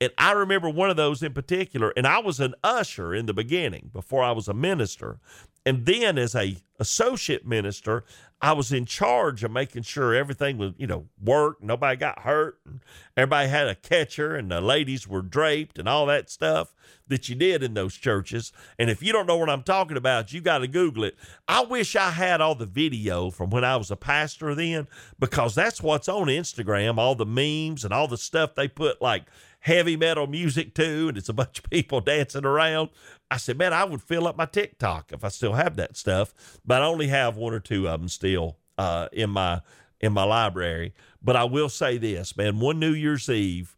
And 0.00 0.12
I 0.16 0.32
remember 0.32 0.70
one 0.70 0.90
of 0.90 0.96
those 0.96 1.22
in 1.22 1.32
particular, 1.32 1.92
and 1.96 2.06
I 2.06 2.20
was 2.20 2.38
an 2.38 2.54
usher 2.62 3.14
in 3.14 3.26
the 3.26 3.34
beginning 3.34 3.90
before 3.92 4.22
I 4.22 4.32
was 4.32 4.46
a 4.46 4.54
minister. 4.54 5.18
And 5.66 5.84
then 5.84 6.16
as 6.16 6.34
a 6.34 6.56
associate 6.78 7.44
minister, 7.44 8.04
I 8.40 8.52
was 8.52 8.72
in 8.72 8.86
charge 8.86 9.42
of 9.42 9.50
making 9.50 9.82
sure 9.82 10.14
everything 10.14 10.56
was, 10.56 10.72
you 10.78 10.86
know, 10.86 11.06
worked, 11.22 11.62
nobody 11.62 11.96
got 11.96 12.20
hurt, 12.20 12.60
and 12.64 12.80
everybody 13.16 13.48
had 13.48 13.66
a 13.66 13.74
catcher, 13.74 14.36
and 14.36 14.50
the 14.50 14.60
ladies 14.60 15.08
were 15.08 15.20
draped, 15.20 15.78
and 15.78 15.88
all 15.88 16.06
that 16.06 16.30
stuff 16.30 16.72
that 17.08 17.28
you 17.28 17.34
did 17.34 17.64
in 17.64 17.74
those 17.74 17.94
churches. 17.94 18.52
And 18.78 18.88
if 18.88 19.02
you 19.02 19.12
don't 19.12 19.26
know 19.26 19.36
what 19.36 19.50
I'm 19.50 19.64
talking 19.64 19.96
about, 19.96 20.32
you 20.32 20.40
got 20.40 20.58
to 20.58 20.68
Google 20.68 21.04
it. 21.04 21.16
I 21.48 21.64
wish 21.64 21.96
I 21.96 22.10
had 22.10 22.40
all 22.40 22.54
the 22.54 22.64
video 22.64 23.30
from 23.30 23.50
when 23.50 23.64
I 23.64 23.76
was 23.76 23.90
a 23.90 23.96
pastor 23.96 24.54
then, 24.54 24.86
because 25.18 25.56
that's 25.56 25.82
what's 25.82 26.08
on 26.08 26.28
Instagram, 26.28 26.98
all 26.98 27.16
the 27.16 27.26
memes 27.26 27.84
and 27.84 27.92
all 27.92 28.06
the 28.06 28.16
stuff 28.16 28.54
they 28.54 28.68
put 28.68 29.02
like 29.02 29.24
heavy 29.60 29.96
metal 29.96 30.26
music 30.26 30.74
too, 30.74 31.08
and 31.08 31.18
it's 31.18 31.28
a 31.28 31.34
bunch 31.34 31.58
of 31.58 31.70
people 31.70 32.00
dancing 32.02 32.44
around. 32.44 32.90
I 33.30 33.36
said, 33.36 33.58
man, 33.58 33.72
I 33.72 33.84
would 33.84 34.02
fill 34.02 34.26
up 34.26 34.36
my 34.36 34.46
TikTok 34.46 35.12
if 35.12 35.24
I 35.24 35.28
still 35.28 35.54
have 35.54 35.76
that 35.76 35.96
stuff, 35.96 36.32
but 36.64 36.82
I 36.82 36.86
only 36.86 37.08
have 37.08 37.36
one 37.36 37.52
or 37.52 37.60
two 37.60 37.88
of 37.88 38.00
them 38.00 38.08
still 38.08 38.56
uh, 38.76 39.08
in 39.12 39.30
my 39.30 39.60
in 40.00 40.12
my 40.12 40.24
library. 40.24 40.94
But 41.22 41.36
I 41.36 41.44
will 41.44 41.68
say 41.68 41.98
this, 41.98 42.36
man. 42.36 42.60
One 42.60 42.78
New 42.78 42.92
Year's 42.92 43.28
Eve, 43.28 43.76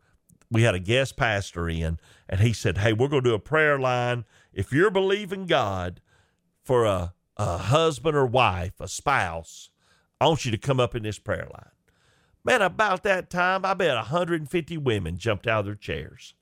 we 0.51 0.63
had 0.63 0.75
a 0.75 0.81
guest 0.81 1.17
pastor 1.17 1.69
in, 1.69 1.99
and 2.29 2.41
he 2.41 2.53
said, 2.53 2.79
Hey, 2.79 2.93
we're 2.93 3.09
going 3.09 3.25
to 3.25 3.31
do 3.31 3.35
a 3.35 3.41
prayer 3.41 3.79
line. 3.79 4.25
If 4.53 4.73
you're 4.73 4.91
believing 4.91 5.47
God 5.47 6.01
for 6.63 6.85
a, 6.85 7.15
a 7.37 7.57
husband 7.57 8.17
or 8.17 8.27
wife, 8.27 8.81
a 8.81 8.89
spouse, 8.89 9.71
I 10.21 10.27
want 10.27 10.45
you 10.45 10.51
to 10.51 10.59
come 10.59 10.79
up 10.79 10.95
in 10.95 11.03
this 11.03 11.19
prayer 11.19 11.49
line. 11.51 11.71
Man, 12.44 12.62
about 12.62 13.02
that 13.02 13.28
time, 13.30 13.64
I 13.64 13.75
bet 13.75 13.94
150 13.97 14.78
women 14.78 15.18
jumped 15.18 15.47
out 15.47 15.61
of 15.61 15.66
their 15.66 15.75
chairs. 15.75 16.35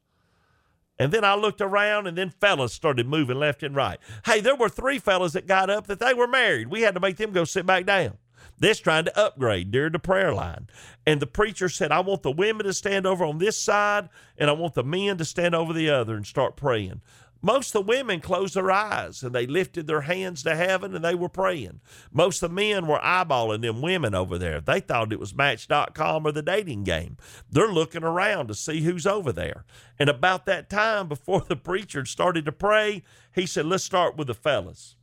And 0.98 1.12
then 1.12 1.24
I 1.24 1.34
looked 1.34 1.60
around, 1.60 2.06
and 2.06 2.18
then 2.18 2.30
fellas 2.30 2.72
started 2.72 3.06
moving 3.06 3.38
left 3.38 3.62
and 3.62 3.74
right. 3.74 3.98
Hey, 4.24 4.40
there 4.40 4.56
were 4.56 4.68
three 4.68 4.98
fellas 4.98 5.32
that 5.32 5.46
got 5.46 5.70
up 5.70 5.86
that 5.86 6.00
they 6.00 6.14
were 6.14 6.26
married. 6.26 6.68
We 6.68 6.82
had 6.82 6.94
to 6.94 7.00
make 7.00 7.16
them 7.16 7.32
go 7.32 7.44
sit 7.44 7.66
back 7.66 7.86
down. 7.86 8.18
This 8.60 8.80
trying 8.80 9.04
to 9.04 9.18
upgrade 9.18 9.70
during 9.70 9.92
the 9.92 10.00
prayer 10.00 10.32
line. 10.32 10.68
And 11.06 11.20
the 11.20 11.26
preacher 11.26 11.68
said, 11.68 11.92
I 11.92 12.00
want 12.00 12.22
the 12.22 12.32
women 12.32 12.66
to 12.66 12.72
stand 12.72 13.06
over 13.06 13.24
on 13.24 13.38
this 13.38 13.56
side, 13.56 14.08
and 14.36 14.50
I 14.50 14.52
want 14.52 14.74
the 14.74 14.82
men 14.82 15.18
to 15.18 15.24
stand 15.24 15.54
over 15.54 15.72
the 15.72 15.90
other 15.90 16.16
and 16.16 16.26
start 16.26 16.56
praying. 16.56 17.00
Most 17.40 17.68
of 17.74 17.84
the 17.84 17.92
women 17.92 18.20
closed 18.20 18.54
their 18.54 18.70
eyes 18.70 19.22
and 19.22 19.32
they 19.32 19.46
lifted 19.46 19.86
their 19.86 20.00
hands 20.00 20.42
to 20.42 20.56
heaven 20.56 20.94
and 20.94 21.04
they 21.04 21.14
were 21.14 21.28
praying. 21.28 21.80
Most 22.10 22.42
of 22.42 22.50
the 22.50 22.54
men 22.54 22.88
were 22.88 22.98
eyeballing 22.98 23.62
them 23.62 23.80
women 23.80 24.14
over 24.14 24.38
there. 24.38 24.60
They 24.60 24.80
thought 24.80 25.12
it 25.12 25.20
was 25.20 25.34
Match.com 25.34 26.26
or 26.26 26.32
the 26.32 26.42
dating 26.42 26.82
game. 26.82 27.16
They're 27.48 27.70
looking 27.70 28.02
around 28.02 28.48
to 28.48 28.54
see 28.54 28.80
who's 28.80 29.06
over 29.06 29.32
there. 29.32 29.64
And 30.00 30.08
about 30.08 30.46
that 30.46 30.68
time, 30.68 31.06
before 31.08 31.42
the 31.46 31.56
preacher 31.56 32.04
started 32.04 32.44
to 32.46 32.52
pray, 32.52 33.04
he 33.32 33.46
said, 33.46 33.66
Let's 33.66 33.84
start 33.84 34.16
with 34.16 34.26
the 34.26 34.34
fellas. 34.34 34.96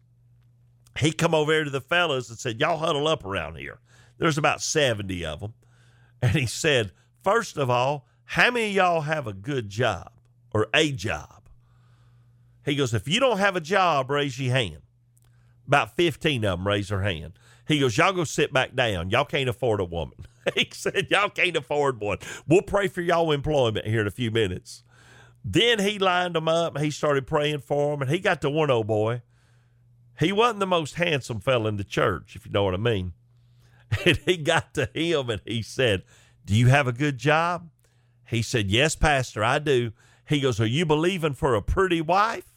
He 0.99 1.11
come 1.11 1.33
over 1.33 1.53
here 1.53 1.63
to 1.63 1.69
the 1.69 1.81
fellas 1.81 2.29
and 2.29 2.37
said, 2.37 2.59
Y'all 2.59 2.77
huddle 2.77 3.07
up 3.07 3.25
around 3.25 3.57
here. 3.57 3.79
There's 4.17 4.37
about 4.37 4.61
70 4.61 5.25
of 5.25 5.39
them. 5.39 5.53
And 6.21 6.31
he 6.31 6.45
said, 6.45 6.91
First 7.23 7.57
of 7.57 7.69
all, 7.69 8.07
how 8.25 8.51
many 8.51 8.69
of 8.69 8.75
y'all 8.75 9.01
have 9.01 9.27
a 9.27 9.33
good 9.33 9.69
job 9.69 10.11
or 10.53 10.67
a 10.73 10.91
job? 10.91 11.44
He 12.65 12.75
goes, 12.75 12.93
if 12.93 13.07
you 13.07 13.19
don't 13.19 13.37
have 13.37 13.55
a 13.55 13.61
job, 13.61 14.09
raise 14.09 14.39
your 14.39 14.53
hand. 14.53 14.81
About 15.67 15.95
15 15.95 16.43
of 16.43 16.59
them 16.59 16.67
raise 16.67 16.89
their 16.89 17.03
hand. 17.03 17.33
He 17.67 17.79
goes, 17.79 17.97
y'all 17.97 18.11
go 18.11 18.23
sit 18.23 18.51
back 18.51 18.75
down. 18.75 19.11
Y'all 19.11 19.25
can't 19.25 19.49
afford 19.49 19.79
a 19.79 19.85
woman. 19.85 20.25
he 20.55 20.67
said, 20.71 21.07
y'all 21.09 21.29
can't 21.29 21.55
afford 21.55 21.99
one. 21.99 22.17
We'll 22.47 22.63
pray 22.63 22.87
for 22.87 23.01
y'all 23.01 23.31
employment 23.31 23.87
here 23.87 24.01
in 24.01 24.07
a 24.07 24.11
few 24.11 24.31
minutes. 24.31 24.83
Then 25.43 25.79
he 25.79 25.99
lined 25.99 26.35
them 26.35 26.47
up. 26.47 26.79
He 26.79 26.89
started 26.89 27.27
praying 27.27 27.59
for 27.59 27.91
them, 27.91 28.01
and 28.01 28.11
he 28.11 28.17
got 28.17 28.41
to 28.41 28.49
one 28.49 28.71
old 28.71 28.87
boy. 28.87 29.21
He 30.19 30.31
wasn't 30.31 30.59
the 30.59 30.67
most 30.67 30.95
handsome 30.95 31.39
fella 31.39 31.69
in 31.69 31.77
the 31.77 31.83
church, 31.83 32.35
if 32.35 32.45
you 32.45 32.51
know 32.51 32.63
what 32.63 32.73
I 32.73 32.77
mean. 32.77 33.13
And 34.05 34.17
he 34.25 34.37
got 34.37 34.73
to 34.73 34.89
him 34.93 35.29
and 35.29 35.41
he 35.45 35.61
said, 35.61 36.03
Do 36.43 36.55
you 36.55 36.67
have 36.67 36.87
a 36.87 36.91
good 36.91 37.17
job? 37.17 37.69
He 38.27 38.41
said, 38.41 38.71
Yes, 38.71 38.95
Pastor, 38.95 39.43
I 39.43 39.59
do. 39.59 39.93
He 40.27 40.41
goes, 40.41 40.59
Are 40.59 40.65
you 40.65 40.85
believing 40.85 41.33
for 41.33 41.53
a 41.53 41.61
pretty 41.61 42.01
wife? 42.01 42.54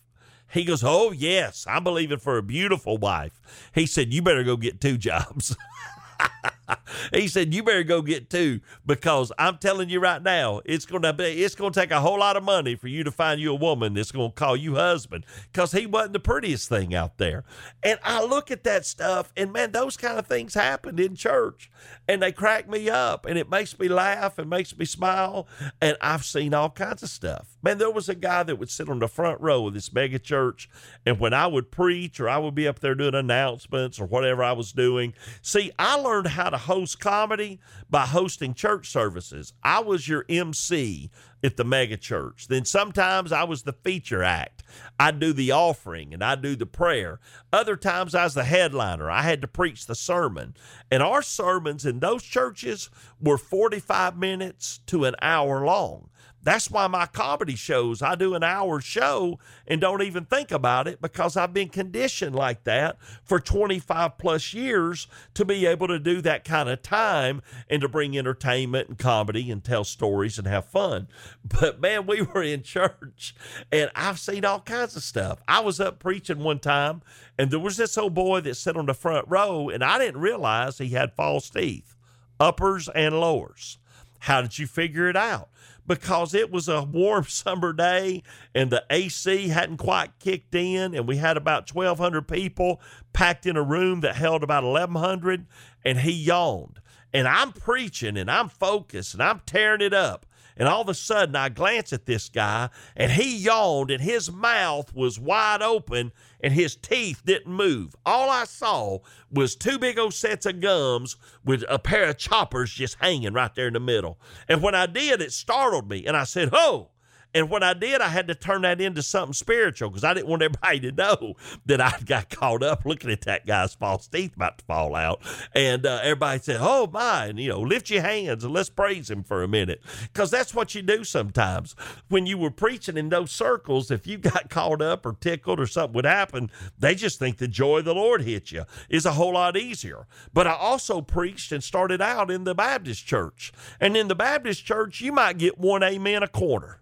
He 0.52 0.64
goes, 0.64 0.82
Oh, 0.82 1.12
yes, 1.12 1.66
I'm 1.68 1.84
believing 1.84 2.18
for 2.18 2.38
a 2.38 2.42
beautiful 2.42 2.98
wife. 2.98 3.40
He 3.74 3.86
said, 3.86 4.12
You 4.12 4.22
better 4.22 4.44
go 4.44 4.56
get 4.56 4.80
two 4.80 4.96
jobs. 4.98 5.56
he 7.12 7.28
said, 7.28 7.54
"You 7.54 7.62
better 7.62 7.82
go 7.82 8.02
get 8.02 8.30
two 8.30 8.60
because 8.84 9.32
I'm 9.38 9.58
telling 9.58 9.88
you 9.88 10.00
right 10.00 10.22
now, 10.22 10.60
it's 10.64 10.86
gonna 10.86 11.12
be 11.12 11.24
it's 11.24 11.54
gonna 11.54 11.72
take 11.72 11.90
a 11.90 12.00
whole 12.00 12.18
lot 12.18 12.36
of 12.36 12.42
money 12.42 12.74
for 12.76 12.88
you 12.88 13.04
to 13.04 13.10
find 13.10 13.40
you 13.40 13.52
a 13.52 13.56
woman 13.56 13.94
that's 13.94 14.12
gonna 14.12 14.30
call 14.30 14.56
you 14.56 14.74
husband 14.74 15.24
because 15.52 15.72
he 15.72 15.86
wasn't 15.86 16.12
the 16.14 16.20
prettiest 16.20 16.68
thing 16.68 16.94
out 16.94 17.18
there." 17.18 17.44
And 17.82 17.98
I 18.02 18.24
look 18.24 18.50
at 18.50 18.64
that 18.64 18.86
stuff, 18.86 19.32
and 19.36 19.52
man, 19.52 19.72
those 19.72 19.96
kind 19.96 20.18
of 20.18 20.26
things 20.26 20.54
happened 20.54 21.00
in 21.00 21.14
church, 21.14 21.70
and 22.06 22.22
they 22.22 22.32
crack 22.32 22.68
me 22.68 22.88
up, 22.88 23.26
and 23.26 23.38
it 23.38 23.50
makes 23.50 23.78
me 23.78 23.88
laugh 23.88 24.38
and 24.38 24.50
makes 24.50 24.76
me 24.76 24.84
smile. 24.84 25.46
And 25.80 25.96
I've 26.00 26.24
seen 26.24 26.54
all 26.54 26.70
kinds 26.70 27.02
of 27.02 27.08
stuff. 27.08 27.56
Man, 27.62 27.78
there 27.78 27.90
was 27.90 28.08
a 28.08 28.14
guy 28.14 28.42
that 28.42 28.56
would 28.56 28.70
sit 28.70 28.88
on 28.88 28.98
the 28.98 29.08
front 29.08 29.40
row 29.40 29.66
of 29.66 29.74
this 29.74 29.92
mega 29.92 30.18
church, 30.18 30.68
and 31.06 31.18
when 31.18 31.32
I 31.32 31.46
would 31.46 31.70
preach 31.70 32.20
or 32.20 32.28
I 32.28 32.38
would 32.38 32.54
be 32.54 32.68
up 32.68 32.80
there 32.80 32.94
doing 32.94 33.14
announcements 33.14 33.98
or 34.00 34.06
whatever 34.06 34.42
I 34.42 34.52
was 34.52 34.72
doing, 34.72 35.14
see, 35.42 35.70
I 35.78 35.96
learned 35.96 36.28
how 36.28 36.50
to 36.50 36.57
host 36.58 37.00
comedy 37.00 37.60
by 37.88 38.06
hosting 38.06 38.54
church 38.54 38.90
services. 38.90 39.52
I 39.62 39.80
was 39.80 40.08
your 40.08 40.24
MC 40.28 41.10
at 41.42 41.56
the 41.56 41.64
mega 41.64 41.96
church. 41.96 42.48
Then 42.48 42.64
sometimes 42.64 43.32
I 43.32 43.44
was 43.44 43.62
the 43.62 43.72
feature 43.72 44.22
act. 44.22 44.62
I'd 44.98 45.20
do 45.20 45.32
the 45.32 45.52
offering 45.52 46.12
and 46.12 46.22
I'd 46.22 46.42
do 46.42 46.56
the 46.56 46.66
prayer. 46.66 47.20
Other 47.52 47.76
times 47.76 48.14
I 48.14 48.24
was 48.24 48.34
the 48.34 48.44
headliner. 48.44 49.10
I 49.10 49.22
had 49.22 49.40
to 49.42 49.48
preach 49.48 49.86
the 49.86 49.94
sermon. 49.94 50.54
And 50.90 51.02
our 51.02 51.22
sermons 51.22 51.86
in 51.86 52.00
those 52.00 52.22
churches 52.22 52.90
were 53.20 53.38
45 53.38 54.16
minutes 54.16 54.80
to 54.86 55.04
an 55.04 55.14
hour 55.22 55.64
long. 55.64 56.10
That's 56.48 56.70
why 56.70 56.86
my 56.86 57.04
comedy 57.04 57.56
shows, 57.56 58.00
I 58.00 58.14
do 58.14 58.34
an 58.34 58.42
hour 58.42 58.80
show 58.80 59.38
and 59.66 59.82
don't 59.82 60.00
even 60.00 60.24
think 60.24 60.50
about 60.50 60.88
it 60.88 61.02
because 61.02 61.36
I've 61.36 61.52
been 61.52 61.68
conditioned 61.68 62.34
like 62.34 62.64
that 62.64 62.96
for 63.22 63.38
25 63.38 64.16
plus 64.16 64.54
years 64.54 65.08
to 65.34 65.44
be 65.44 65.66
able 65.66 65.88
to 65.88 65.98
do 65.98 66.22
that 66.22 66.46
kind 66.46 66.70
of 66.70 66.80
time 66.80 67.42
and 67.68 67.82
to 67.82 67.88
bring 67.90 68.16
entertainment 68.16 68.88
and 68.88 68.98
comedy 68.98 69.50
and 69.50 69.62
tell 69.62 69.84
stories 69.84 70.38
and 70.38 70.46
have 70.46 70.64
fun. 70.64 71.08
But 71.60 71.82
man, 71.82 72.06
we 72.06 72.22
were 72.22 72.42
in 72.42 72.62
church 72.62 73.34
and 73.70 73.90
I've 73.94 74.18
seen 74.18 74.46
all 74.46 74.60
kinds 74.60 74.96
of 74.96 75.02
stuff. 75.02 75.42
I 75.46 75.60
was 75.60 75.80
up 75.80 75.98
preaching 75.98 76.38
one 76.38 76.60
time 76.60 77.02
and 77.38 77.50
there 77.50 77.60
was 77.60 77.76
this 77.76 77.98
old 77.98 78.14
boy 78.14 78.40
that 78.40 78.54
sat 78.54 78.78
on 78.78 78.86
the 78.86 78.94
front 78.94 79.28
row 79.28 79.68
and 79.68 79.84
I 79.84 79.98
didn't 79.98 80.22
realize 80.22 80.78
he 80.78 80.88
had 80.88 81.12
false 81.12 81.50
teeth, 81.50 81.94
uppers 82.40 82.88
and 82.88 83.20
lowers. 83.20 83.76
How 84.20 84.40
did 84.40 84.58
you 84.58 84.66
figure 84.66 85.10
it 85.10 85.16
out? 85.16 85.50
Because 85.88 86.34
it 86.34 86.52
was 86.52 86.68
a 86.68 86.84
warm 86.84 87.24
summer 87.28 87.72
day 87.72 88.22
and 88.54 88.70
the 88.70 88.84
AC 88.90 89.48
hadn't 89.48 89.78
quite 89.78 90.18
kicked 90.20 90.54
in, 90.54 90.94
and 90.94 91.08
we 91.08 91.16
had 91.16 91.36
about 91.36 91.74
1,200 91.74 92.28
people 92.28 92.80
packed 93.12 93.46
in 93.46 93.56
a 93.56 93.62
room 93.62 94.00
that 94.00 94.14
held 94.14 94.44
about 94.44 94.62
1,100, 94.62 95.46
and 95.84 95.98
he 95.98 96.12
yawned. 96.12 96.80
And 97.12 97.26
I'm 97.26 97.52
preaching 97.52 98.16
and 98.16 98.30
I'm 98.30 98.48
focused 98.48 99.14
and 99.14 99.22
I'm 99.22 99.40
tearing 99.46 99.80
it 99.80 99.94
up. 99.94 100.26
And 100.58 100.68
all 100.68 100.80
of 100.80 100.88
a 100.88 100.94
sudden, 100.94 101.36
I 101.36 101.48
glance 101.48 101.92
at 101.92 102.06
this 102.06 102.28
guy, 102.28 102.68
and 102.96 103.12
he 103.12 103.36
yawned, 103.36 103.92
and 103.92 104.02
his 104.02 104.30
mouth 104.30 104.92
was 104.92 105.18
wide 105.18 105.62
open, 105.62 106.12
and 106.40 106.52
his 106.52 106.74
teeth 106.74 107.22
didn't 107.24 107.52
move. 107.52 107.94
All 108.04 108.28
I 108.28 108.44
saw 108.44 108.98
was 109.30 109.54
two 109.54 109.78
big 109.78 109.98
old 109.98 110.14
sets 110.14 110.46
of 110.46 110.60
gums 110.60 111.16
with 111.44 111.64
a 111.68 111.78
pair 111.78 112.08
of 112.08 112.18
choppers 112.18 112.72
just 112.72 112.96
hanging 113.00 113.34
right 113.34 113.54
there 113.54 113.68
in 113.68 113.74
the 113.74 113.80
middle. 113.80 114.18
And 114.48 114.60
when 114.60 114.74
I 114.74 114.86
did, 114.86 115.22
it 115.22 115.32
startled 115.32 115.88
me, 115.88 116.04
and 116.06 116.16
I 116.16 116.24
said, 116.24 116.50
"Oh!" 116.52 116.90
And 117.38 117.48
when 117.48 117.62
I 117.62 117.72
did, 117.72 118.00
I 118.00 118.08
had 118.08 118.26
to 118.26 118.34
turn 118.34 118.62
that 118.62 118.80
into 118.80 119.00
something 119.00 119.32
spiritual 119.32 119.90
because 119.90 120.02
I 120.02 120.12
didn't 120.12 120.26
want 120.26 120.42
everybody 120.42 120.80
to 120.80 120.90
know 120.90 121.34
that 121.66 121.80
I 121.80 121.96
got 122.04 122.30
caught 122.30 122.64
up 122.64 122.84
looking 122.84 123.12
at 123.12 123.20
that 123.22 123.46
guy's 123.46 123.74
false 123.74 124.08
teeth 124.08 124.34
about 124.34 124.58
to 124.58 124.64
fall 124.64 124.96
out. 124.96 125.20
And 125.54 125.86
uh, 125.86 126.00
everybody 126.02 126.40
said, 126.40 126.56
Oh, 126.58 126.88
my, 126.88 127.26
and, 127.26 127.38
you 127.38 127.50
know, 127.50 127.60
lift 127.60 127.90
your 127.90 128.02
hands 128.02 128.42
and 128.42 128.52
let's 128.52 128.70
praise 128.70 129.08
him 129.08 129.22
for 129.22 129.44
a 129.44 129.48
minute. 129.48 129.80
Because 130.12 130.32
that's 130.32 130.52
what 130.52 130.74
you 130.74 130.82
do 130.82 131.04
sometimes. 131.04 131.76
When 132.08 132.26
you 132.26 132.38
were 132.38 132.50
preaching 132.50 132.96
in 132.96 133.08
those 133.08 133.30
circles, 133.30 133.92
if 133.92 134.04
you 134.04 134.18
got 134.18 134.50
caught 134.50 134.82
up 134.82 135.06
or 135.06 135.12
tickled 135.12 135.60
or 135.60 135.66
something 135.68 135.94
would 135.94 136.06
happen, 136.06 136.50
they 136.76 136.96
just 136.96 137.20
think 137.20 137.36
the 137.36 137.46
joy 137.46 137.78
of 137.78 137.84
the 137.84 137.94
Lord 137.94 138.22
hit 138.22 138.50
you 138.50 138.64
is 138.88 139.06
a 139.06 139.12
whole 139.12 139.34
lot 139.34 139.56
easier. 139.56 140.08
But 140.34 140.48
I 140.48 140.54
also 140.54 141.02
preached 141.02 141.52
and 141.52 141.62
started 141.62 142.02
out 142.02 142.32
in 142.32 142.42
the 142.42 142.56
Baptist 142.56 143.06
church. 143.06 143.52
And 143.78 143.96
in 143.96 144.08
the 144.08 144.16
Baptist 144.16 144.64
church, 144.64 145.00
you 145.00 145.12
might 145.12 145.38
get 145.38 145.56
one 145.56 145.84
amen 145.84 146.24
a 146.24 146.28
quarter. 146.28 146.80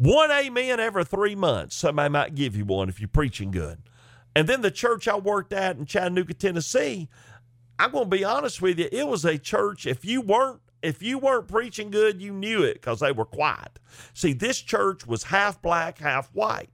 One 0.00 0.30
amen 0.30 0.80
every 0.80 1.04
three 1.04 1.34
months. 1.34 1.76
Somebody 1.76 2.08
might 2.08 2.34
give 2.34 2.56
you 2.56 2.64
one 2.64 2.88
if 2.88 3.00
you're 3.00 3.08
preaching 3.08 3.50
good. 3.50 3.82
And 4.34 4.48
then 4.48 4.62
the 4.62 4.70
church 4.70 5.06
I 5.06 5.18
worked 5.18 5.52
at 5.52 5.76
in 5.76 5.84
Chattanooga, 5.84 6.32
Tennessee, 6.32 7.10
I'm 7.78 7.92
going 7.92 8.04
to 8.04 8.16
be 8.16 8.24
honest 8.24 8.62
with 8.62 8.78
you, 8.78 8.88
it 8.90 9.06
was 9.06 9.26
a 9.26 9.36
church. 9.36 9.84
If 9.84 10.02
you 10.06 10.22
weren't 10.22 10.62
if 10.82 11.02
you 11.02 11.18
weren't 11.18 11.48
preaching 11.48 11.90
good, 11.90 12.22
you 12.22 12.32
knew 12.32 12.62
it 12.62 12.80
because 12.80 13.00
they 13.00 13.12
were 13.12 13.26
quiet. 13.26 13.78
See, 14.14 14.32
this 14.32 14.62
church 14.62 15.06
was 15.06 15.24
half 15.24 15.60
black, 15.60 15.98
half 15.98 16.30
white, 16.32 16.70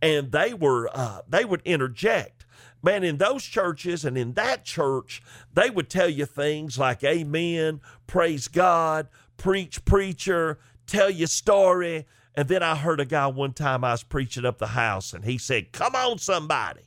and 0.00 0.32
they 0.32 0.54
were 0.54 0.88
uh, 0.94 1.20
they 1.28 1.44
would 1.44 1.60
interject. 1.66 2.46
Man, 2.82 3.04
in 3.04 3.18
those 3.18 3.44
churches 3.44 4.06
and 4.06 4.16
in 4.16 4.32
that 4.32 4.64
church, 4.64 5.22
they 5.52 5.68
would 5.68 5.90
tell 5.90 6.08
you 6.08 6.24
things 6.24 6.78
like 6.78 7.04
"Amen," 7.04 7.82
"Praise 8.06 8.48
God," 8.48 9.08
"Preach, 9.36 9.84
preacher," 9.84 10.58
tell 10.86 11.10
you 11.10 11.26
story. 11.26 12.06
And 12.34 12.48
then 12.48 12.62
I 12.62 12.76
heard 12.76 13.00
a 13.00 13.04
guy 13.04 13.26
one 13.26 13.52
time 13.52 13.84
I 13.84 13.92
was 13.92 14.02
preaching 14.02 14.44
up 14.44 14.58
the 14.58 14.68
house 14.68 15.12
and 15.12 15.24
he 15.24 15.38
said, 15.38 15.72
Come 15.72 15.94
on, 15.94 16.18
somebody. 16.18 16.82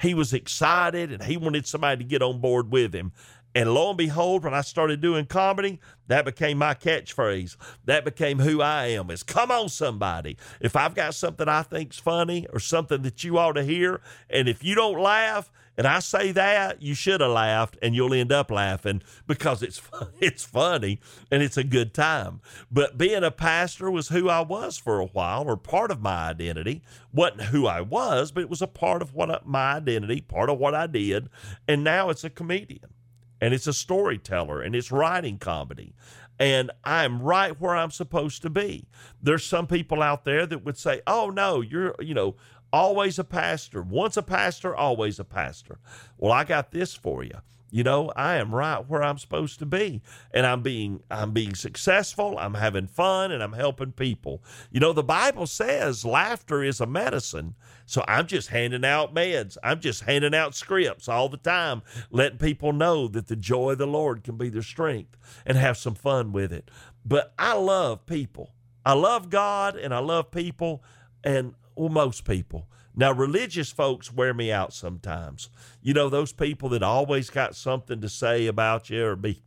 He 0.00 0.14
was 0.14 0.32
excited 0.32 1.12
and 1.12 1.22
he 1.22 1.36
wanted 1.36 1.66
somebody 1.66 2.04
to 2.04 2.08
get 2.08 2.22
on 2.22 2.40
board 2.40 2.70
with 2.70 2.94
him. 2.94 3.12
And 3.54 3.74
lo 3.74 3.90
and 3.90 3.98
behold, 3.98 4.44
when 4.44 4.54
I 4.54 4.62
started 4.62 5.00
doing 5.00 5.26
comedy, 5.26 5.78
that 6.08 6.24
became 6.24 6.58
my 6.58 6.74
catchphrase. 6.74 7.56
That 7.84 8.04
became 8.04 8.38
who 8.38 8.62
I 8.62 8.86
am 8.86 9.10
is 9.10 9.22
come 9.22 9.50
on 9.50 9.68
somebody. 9.68 10.38
If 10.60 10.74
I've 10.74 10.94
got 10.94 11.14
something 11.14 11.48
I 11.48 11.62
think's 11.62 11.98
funny 11.98 12.46
or 12.52 12.58
something 12.58 13.02
that 13.02 13.22
you 13.24 13.38
ought 13.38 13.52
to 13.52 13.62
hear, 13.62 14.00
and 14.30 14.48
if 14.48 14.64
you 14.64 14.74
don't 14.74 14.98
laugh, 14.98 15.52
And 15.76 15.86
I 15.86 16.00
say 16.00 16.32
that 16.32 16.82
you 16.82 16.94
should 16.94 17.20
have 17.22 17.30
laughed, 17.30 17.78
and 17.80 17.94
you'll 17.94 18.12
end 18.12 18.30
up 18.30 18.50
laughing 18.50 19.02
because 19.26 19.62
it's 19.62 19.80
it's 20.20 20.44
funny 20.44 21.00
and 21.30 21.42
it's 21.42 21.56
a 21.56 21.64
good 21.64 21.94
time. 21.94 22.40
But 22.70 22.98
being 22.98 23.24
a 23.24 23.30
pastor 23.30 23.90
was 23.90 24.08
who 24.08 24.28
I 24.28 24.40
was 24.40 24.76
for 24.76 25.00
a 25.00 25.06
while, 25.06 25.44
or 25.44 25.56
part 25.56 25.90
of 25.90 26.02
my 26.02 26.28
identity. 26.28 26.82
wasn't 27.12 27.42
who 27.42 27.66
I 27.66 27.80
was, 27.80 28.32
but 28.32 28.42
it 28.42 28.50
was 28.50 28.62
a 28.62 28.66
part 28.66 29.00
of 29.00 29.14
what 29.14 29.46
my 29.46 29.74
identity, 29.74 30.20
part 30.20 30.50
of 30.50 30.58
what 30.58 30.74
I 30.74 30.86
did. 30.86 31.28
And 31.66 31.82
now 31.82 32.10
it's 32.10 32.24
a 32.24 32.30
comedian, 32.30 32.92
and 33.40 33.54
it's 33.54 33.66
a 33.66 33.72
storyteller, 33.72 34.60
and 34.60 34.76
it's 34.76 34.92
writing 34.92 35.38
comedy. 35.38 35.94
And 36.38 36.70
I'm 36.82 37.22
right 37.22 37.58
where 37.60 37.76
I'm 37.76 37.90
supposed 37.90 38.42
to 38.42 38.50
be. 38.50 38.88
There's 39.22 39.44
some 39.44 39.66
people 39.66 40.02
out 40.02 40.24
there 40.24 40.44
that 40.46 40.64
would 40.64 40.76
say, 40.76 41.00
"Oh 41.06 41.30
no, 41.30 41.60
you're 41.60 41.94
you 42.00 42.14
know 42.14 42.36
always 42.72 43.18
a 43.18 43.24
pastor. 43.24 43.82
Once 43.82 44.16
a 44.16 44.22
pastor, 44.22 44.74
always 44.74 45.18
a 45.18 45.24
pastor. 45.24 45.78
Well, 46.18 46.32
I 46.32 46.44
got 46.44 46.70
this 46.70 46.94
for 46.94 47.22
you. 47.22 47.38
You 47.74 47.82
know, 47.82 48.12
I 48.14 48.36
am 48.36 48.54
right 48.54 48.86
where 48.86 49.02
I'm 49.02 49.16
supposed 49.16 49.58
to 49.60 49.66
be, 49.66 50.02
and 50.30 50.44
I'm 50.44 50.60
being 50.60 51.02
I'm 51.10 51.32
being 51.32 51.54
successful. 51.54 52.38
I'm 52.38 52.52
having 52.52 52.86
fun, 52.86 53.32
and 53.32 53.42
I'm 53.42 53.54
helping 53.54 53.92
people. 53.92 54.42
You 54.70 54.78
know, 54.78 54.92
the 54.92 55.02
Bible 55.02 55.46
says 55.46 56.04
laughter 56.04 56.62
is 56.62 56.82
a 56.82 56.86
medicine. 56.86 57.54
So 57.86 58.04
I'm 58.06 58.26
just 58.26 58.48
handing 58.48 58.84
out 58.84 59.14
meds. 59.14 59.56
I'm 59.64 59.80
just 59.80 60.02
handing 60.02 60.34
out 60.34 60.54
scripts 60.54 61.08
all 61.08 61.30
the 61.30 61.38
time, 61.38 61.80
letting 62.10 62.38
people 62.38 62.74
know 62.74 63.08
that 63.08 63.28
the 63.28 63.36
joy 63.36 63.70
of 63.72 63.78
the 63.78 63.86
Lord 63.86 64.22
can 64.22 64.36
be 64.36 64.50
their 64.50 64.60
strength 64.60 65.16
and 65.46 65.56
have 65.56 65.78
some 65.78 65.94
fun 65.94 66.30
with 66.32 66.52
it. 66.52 66.70
But 67.06 67.32
I 67.38 67.54
love 67.54 68.04
people. 68.04 68.52
I 68.84 68.92
love 68.92 69.30
God, 69.30 69.76
and 69.76 69.94
I 69.94 70.00
love 70.00 70.30
people, 70.30 70.82
and 71.24 71.54
well, 71.74 71.88
most 71.88 72.24
people. 72.24 72.68
Now, 72.94 73.12
religious 73.12 73.70
folks 73.70 74.12
wear 74.12 74.34
me 74.34 74.52
out 74.52 74.72
sometimes. 74.72 75.48
You 75.80 75.94
know, 75.94 76.08
those 76.08 76.32
people 76.32 76.68
that 76.70 76.82
always 76.82 77.30
got 77.30 77.54
something 77.54 78.00
to 78.00 78.08
say 78.08 78.46
about 78.46 78.90
you 78.90 79.06
or 79.06 79.16
be 79.16 79.42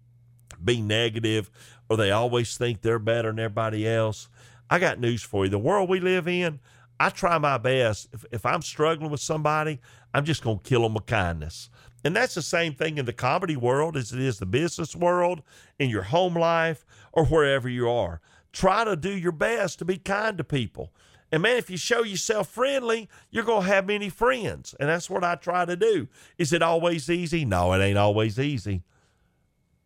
be 0.64 0.82
negative, 0.82 1.52
or 1.90 1.98
they 1.98 2.12
always 2.12 2.58
think 2.58 2.82
they're 2.82 2.98
better 2.98 3.30
than 3.30 3.40
everybody 3.40 3.88
else. 3.88 4.30
I 4.70 4.80
got 4.80 5.00
news 5.00 5.22
for 5.22 5.46
you. 5.46 5.52
The 5.52 5.60
world 5.60 5.90
we 5.90 6.00
live 6.00 6.28
in, 6.28 6.60
I 7.00 7.10
try 7.10 7.38
my 7.38 7.58
best. 7.58 8.08
If, 8.14 8.26
if 8.32 8.46
I'm 8.46 8.62
struggling 8.62 9.12
with 9.12 9.20
somebody, 9.20 9.80
I'm 10.14 10.26
just 10.26 10.44
going 10.44 10.60
to 10.60 10.64
kill 10.64 10.82
them 10.82 10.94
with 10.94 11.06
kindness. 11.06 11.70
And 12.04 12.16
that's 12.16 12.36
the 12.36 12.42
same 12.42 12.74
thing 12.74 12.98
in 12.98 13.06
the 13.06 13.14
comedy 13.14 13.56
world 13.56 13.98
as 13.98 14.14
it 14.14 14.20
is 14.20 14.40
the 14.40 14.46
business 14.46 14.96
world, 14.96 15.42
in 15.78 15.90
your 15.90 16.04
home 16.04 16.36
life, 16.36 16.86
or 17.12 17.26
wherever 17.26 17.68
you 17.68 17.90
are. 17.90 18.22
Try 18.54 18.86
to 18.86 18.96
do 18.96 19.10
your 19.10 19.32
best 19.34 19.80
to 19.80 19.86
be 19.86 19.98
kind 19.98 20.38
to 20.38 20.44
people. 20.44 20.94
And 21.36 21.42
man, 21.42 21.58
if 21.58 21.70
you 21.70 21.76
show 21.76 22.02
yourself 22.02 22.48
friendly, 22.48 23.10
you're 23.30 23.44
going 23.44 23.64
to 23.64 23.68
have 23.68 23.86
many 23.86 24.08
friends. 24.08 24.74
And 24.80 24.88
that's 24.88 25.10
what 25.10 25.22
I 25.22 25.36
try 25.36 25.66
to 25.66 25.76
do. 25.76 26.08
Is 26.38 26.54
it 26.54 26.62
always 26.62 27.10
easy? 27.10 27.44
No, 27.44 27.74
it 27.74 27.84
ain't 27.84 27.98
always 27.98 28.40
easy. 28.40 28.84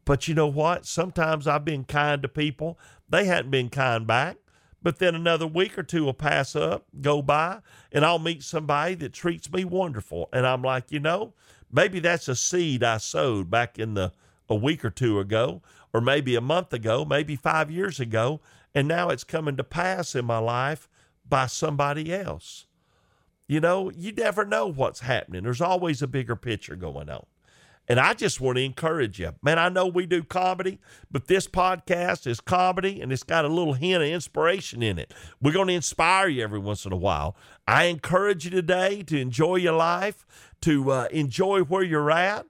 But 0.05 0.27
you 0.27 0.35
know 0.35 0.45
what? 0.45 0.85
Sometimes 0.85 1.47
I've 1.47 1.65
been 1.65 1.85
kind 1.85 2.21
to 2.21 2.27
people. 2.27 2.77
They 3.09 3.25
hadn't 3.25 3.49
been 3.49 3.69
kind 3.69 4.05
back. 4.05 4.37
But 4.83 4.99
then 4.99 5.15
another 5.15 5.47
week 5.47 5.75
or 5.75 5.81
two 5.81 6.03
will 6.03 6.13
pass 6.13 6.55
up, 6.55 6.85
go 7.01 7.23
by, 7.23 7.61
and 7.91 8.05
I'll 8.05 8.19
meet 8.19 8.43
somebody 8.43 8.93
that 8.93 9.13
treats 9.13 9.51
me 9.51 9.65
wonderful. 9.65 10.29
And 10.31 10.45
I'm 10.45 10.61
like, 10.61 10.91
you 10.91 10.99
know, 10.99 11.33
maybe 11.71 11.99
that's 11.99 12.27
a 12.27 12.35
seed 12.35 12.83
I 12.83 12.97
sowed 12.97 13.49
back 13.49 13.79
in 13.79 13.95
the 13.95 14.11
a 14.47 14.55
week 14.55 14.85
or 14.85 14.91
two 14.91 15.19
ago, 15.19 15.63
or 15.93 15.99
maybe 15.99 16.35
a 16.35 16.41
month 16.41 16.73
ago, 16.73 17.05
maybe 17.05 17.35
five 17.35 17.71
years 17.71 17.99
ago, 17.99 18.39
and 18.75 18.87
now 18.87 19.09
it's 19.09 19.23
coming 19.23 19.57
to 19.57 19.63
pass 19.63 20.13
in 20.13 20.25
my 20.25 20.37
life 20.37 20.87
by 21.29 21.45
somebody 21.45 22.13
else. 22.13 22.65
You 23.47 23.59
know, 23.59 23.89
you 23.89 24.11
never 24.11 24.45
know 24.45 24.67
what's 24.67 25.01
happening. 25.01 25.43
There's 25.43 25.61
always 25.61 26.01
a 26.01 26.07
bigger 26.07 26.35
picture 26.35 26.75
going 26.75 27.09
on. 27.09 27.25
And 27.89 27.99
I 27.99 28.13
just 28.13 28.39
want 28.39 28.57
to 28.57 28.63
encourage 28.63 29.19
you. 29.19 29.33
Man, 29.41 29.57
I 29.57 29.69
know 29.69 29.87
we 29.87 30.05
do 30.05 30.23
comedy, 30.23 30.77
but 31.09 31.25
this 31.25 31.47
podcast 31.47 32.27
is 32.27 32.39
comedy 32.39 33.01
and 33.01 33.11
it's 33.11 33.23
got 33.23 33.45
a 33.45 33.47
little 33.47 33.73
hint 33.73 34.03
of 34.03 34.09
inspiration 34.09 34.83
in 34.83 34.99
it. 34.99 35.11
We're 35.41 35.53
going 35.53 35.69
to 35.69 35.73
inspire 35.73 36.27
you 36.27 36.43
every 36.43 36.59
once 36.59 36.85
in 36.85 36.91
a 36.91 36.97
while. 36.97 37.35
I 37.67 37.85
encourage 37.85 38.45
you 38.45 38.51
today 38.51 39.01
to 39.03 39.19
enjoy 39.19 39.55
your 39.55 39.73
life, 39.73 40.27
to 40.61 40.91
uh, 40.91 41.07
enjoy 41.11 41.61
where 41.61 41.81
you're 41.81 42.11
at, 42.11 42.45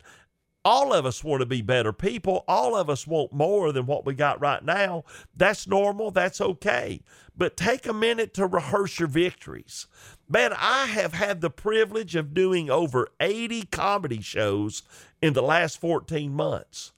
all 0.66 0.94
of 0.94 1.06
us 1.06 1.24
want 1.24 1.42
to 1.42 1.46
be 1.46 1.62
better 1.62 1.94
people. 1.94 2.44
All 2.48 2.76
of 2.76 2.90
us 2.90 3.08
want 3.08 3.32
more 3.32 3.72
than 3.72 3.86
what 3.86 4.06
we 4.06 4.14
got 4.14 4.42
right 4.42 4.64
now. 4.64 5.04
That's 5.36 5.68
normal. 5.68 6.12
That's 6.12 6.42
okay. 6.42 7.02
But 7.36 7.56
take 7.56 7.86
a 7.88 7.94
minute 7.94 8.34
to 8.34 8.46
rehearse 8.46 9.00
your 9.00 9.08
victories. 9.08 9.88
Man, 10.28 10.54
I 10.54 10.88
have 10.88 11.14
had 11.14 11.42
the 11.42 11.50
privilege 11.50 12.16
of 12.16 12.34
doing 12.34 12.70
over 12.70 13.08
80 13.20 13.64
comedy 13.64 14.22
shows 14.22 14.84
in 15.22 15.34
the 15.34 15.42
last 15.42 15.80
14 15.80 16.34
months. 16.34 16.92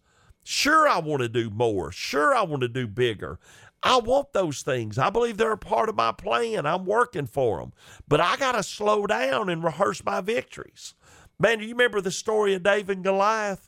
Sure, 0.44 0.88
I 0.88 1.00
want 1.00 1.22
to 1.22 1.30
do 1.30 1.52
more. 1.52 1.92
Sure, 1.92 2.34
I 2.34 2.42
want 2.42 2.62
to 2.62 2.68
do 2.68 2.88
bigger. 2.88 3.40
I 3.84 3.98
want 3.98 4.34
those 4.34 4.62
things. 4.62 4.98
I 4.98 5.10
believe 5.10 5.38
they're 5.38 5.52
a 5.52 5.58
part 5.58 5.90
of 5.90 5.96
my 5.96 6.12
plan. 6.12 6.66
I'm 6.66 6.86
working 6.86 7.26
for 7.26 7.60
them. 7.60 7.74
But 8.08 8.20
I 8.20 8.38
got 8.38 8.54
to 8.54 8.64
slow 8.64 9.08
down 9.08 9.50
and 9.50 9.64
rehearse 9.64 10.04
my 10.04 10.22
victories. 10.22 10.94
Man, 11.42 11.58
do 11.58 11.66
you 11.66 11.74
remember 11.74 12.02
the 12.02 12.12
story 12.12 12.54
of 12.54 12.62
David 12.62 12.98
and 12.98 13.04
Goliath? 13.04 13.68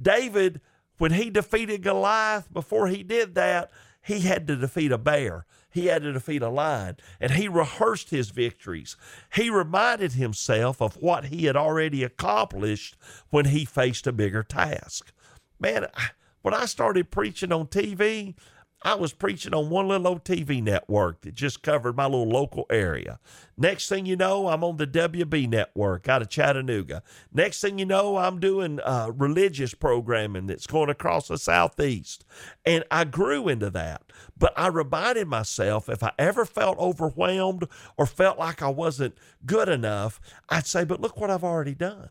David, 0.00 0.60
when 0.98 1.12
he 1.12 1.30
defeated 1.30 1.82
Goliath, 1.82 2.52
before 2.52 2.88
he 2.88 3.02
did 3.02 3.34
that, 3.36 3.70
he 4.04 4.20
had 4.20 4.46
to 4.48 4.56
defeat 4.56 4.92
a 4.92 4.98
bear. 4.98 5.46
He 5.70 5.86
had 5.86 6.02
to 6.02 6.12
defeat 6.12 6.42
a 6.42 6.50
lion. 6.50 6.98
And 7.18 7.32
he 7.32 7.48
rehearsed 7.48 8.10
his 8.10 8.28
victories. 8.28 8.98
He 9.34 9.48
reminded 9.48 10.12
himself 10.12 10.82
of 10.82 10.96
what 10.96 11.26
he 11.26 11.46
had 11.46 11.56
already 11.56 12.04
accomplished 12.04 12.96
when 13.30 13.46
he 13.46 13.64
faced 13.64 14.06
a 14.06 14.12
bigger 14.12 14.42
task. 14.42 15.10
Man, 15.58 15.86
when 16.42 16.52
I 16.52 16.66
started 16.66 17.10
preaching 17.10 17.50
on 17.50 17.68
TV, 17.68 18.34
I 18.82 18.94
was 18.94 19.12
preaching 19.12 19.54
on 19.54 19.70
one 19.70 19.88
little 19.88 20.06
old 20.06 20.24
TV 20.24 20.62
network 20.62 21.22
that 21.22 21.34
just 21.34 21.62
covered 21.62 21.96
my 21.96 22.04
little 22.04 22.28
local 22.28 22.66
area. 22.70 23.18
Next 23.56 23.88
thing 23.88 24.04
you 24.04 24.16
know, 24.16 24.48
I'm 24.48 24.62
on 24.62 24.76
the 24.76 24.86
WB 24.86 25.48
network 25.48 26.08
out 26.08 26.22
of 26.22 26.28
Chattanooga. 26.28 27.02
Next 27.32 27.60
thing 27.60 27.78
you 27.78 27.86
know, 27.86 28.18
I'm 28.18 28.38
doing 28.38 28.78
uh, 28.80 29.12
religious 29.16 29.72
programming 29.72 30.46
that's 30.46 30.66
going 30.66 30.90
across 30.90 31.28
the 31.28 31.38
Southeast. 31.38 32.24
And 32.64 32.84
I 32.90 33.04
grew 33.04 33.48
into 33.48 33.70
that. 33.70 34.02
But 34.36 34.52
I 34.56 34.68
reminded 34.68 35.26
myself 35.26 35.88
if 35.88 36.02
I 36.02 36.12
ever 36.18 36.44
felt 36.44 36.78
overwhelmed 36.78 37.66
or 37.96 38.06
felt 38.06 38.38
like 38.38 38.62
I 38.62 38.68
wasn't 38.68 39.16
good 39.46 39.68
enough, 39.68 40.20
I'd 40.50 40.66
say, 40.66 40.84
but 40.84 41.00
look 41.00 41.18
what 41.18 41.30
I've 41.30 41.44
already 41.44 41.74
done. 41.74 42.10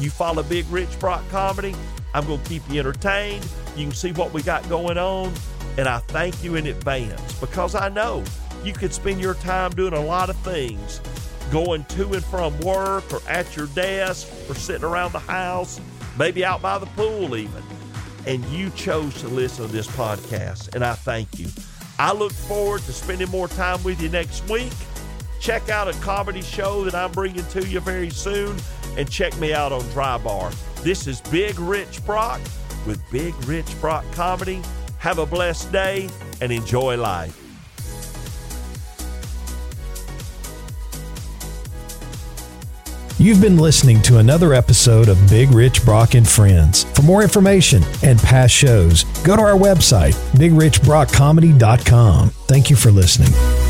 You 0.00 0.10
follow 0.10 0.42
Big 0.42 0.66
Rich 0.70 0.98
Brock 0.98 1.22
Comedy, 1.30 1.76
I'm 2.14 2.26
going 2.26 2.42
to 2.42 2.48
keep 2.48 2.68
you 2.68 2.80
entertained. 2.80 3.46
You 3.76 3.84
can 3.84 3.94
see 3.94 4.10
what 4.10 4.32
we 4.32 4.42
got 4.42 4.68
going 4.68 4.98
on. 4.98 5.32
And 5.78 5.86
I 5.86 5.98
thank 5.98 6.42
you 6.42 6.56
in 6.56 6.66
advance 6.66 7.32
because 7.34 7.76
I 7.76 7.90
know 7.90 8.24
you 8.64 8.72
could 8.72 8.92
spend 8.92 9.20
your 9.20 9.34
time 9.34 9.70
doing 9.72 9.92
a 9.94 10.00
lot 10.00 10.30
of 10.30 10.36
things 10.38 11.00
going 11.50 11.84
to 11.84 12.12
and 12.12 12.24
from 12.24 12.58
work 12.60 13.12
or 13.12 13.20
at 13.28 13.56
your 13.56 13.66
desk 13.68 14.28
or 14.48 14.54
sitting 14.54 14.84
around 14.84 15.12
the 15.12 15.18
house, 15.18 15.80
maybe 16.18 16.44
out 16.44 16.62
by 16.62 16.78
the 16.78 16.86
pool 16.86 17.36
even. 17.36 17.62
And 18.26 18.44
you 18.46 18.70
chose 18.70 19.20
to 19.20 19.28
listen 19.28 19.66
to 19.66 19.72
this 19.72 19.86
podcast, 19.88 20.74
and 20.74 20.84
I 20.84 20.94
thank 20.94 21.38
you. 21.38 21.48
I 21.98 22.12
look 22.12 22.32
forward 22.32 22.82
to 22.82 22.92
spending 22.92 23.28
more 23.30 23.48
time 23.48 23.82
with 23.82 24.00
you 24.00 24.08
next 24.08 24.48
week. 24.48 24.72
Check 25.40 25.68
out 25.70 25.88
a 25.88 25.92
comedy 26.00 26.42
show 26.42 26.84
that 26.84 26.94
I'm 26.94 27.12
bringing 27.12 27.44
to 27.46 27.66
you 27.66 27.80
very 27.80 28.10
soon, 28.10 28.56
and 28.96 29.10
check 29.10 29.36
me 29.38 29.54
out 29.54 29.72
on 29.72 29.82
Dry 29.88 30.18
Bar. 30.18 30.50
This 30.82 31.06
is 31.06 31.20
Big 31.22 31.58
Rich 31.58 32.04
Brock 32.04 32.40
with 32.86 33.02
Big 33.10 33.34
Rich 33.44 33.78
Brock 33.80 34.04
Comedy. 34.12 34.62
Have 34.98 35.18
a 35.18 35.26
blessed 35.26 35.72
day 35.72 36.08
and 36.42 36.52
enjoy 36.52 36.96
life. 36.96 37.49
You've 43.20 43.42
been 43.42 43.58
listening 43.58 44.00
to 44.02 44.16
another 44.16 44.54
episode 44.54 45.10
of 45.10 45.28
Big 45.28 45.50
Rich 45.50 45.84
Brock 45.84 46.14
and 46.14 46.26
Friends. 46.26 46.84
For 46.84 47.02
more 47.02 47.20
information 47.22 47.82
and 48.02 48.18
past 48.18 48.54
shows, 48.54 49.04
go 49.24 49.36
to 49.36 49.42
our 49.42 49.58
website, 49.58 50.14
bigrichbrockcomedy.com. 50.38 52.30
Thank 52.30 52.70
you 52.70 52.76
for 52.76 52.90
listening. 52.90 53.69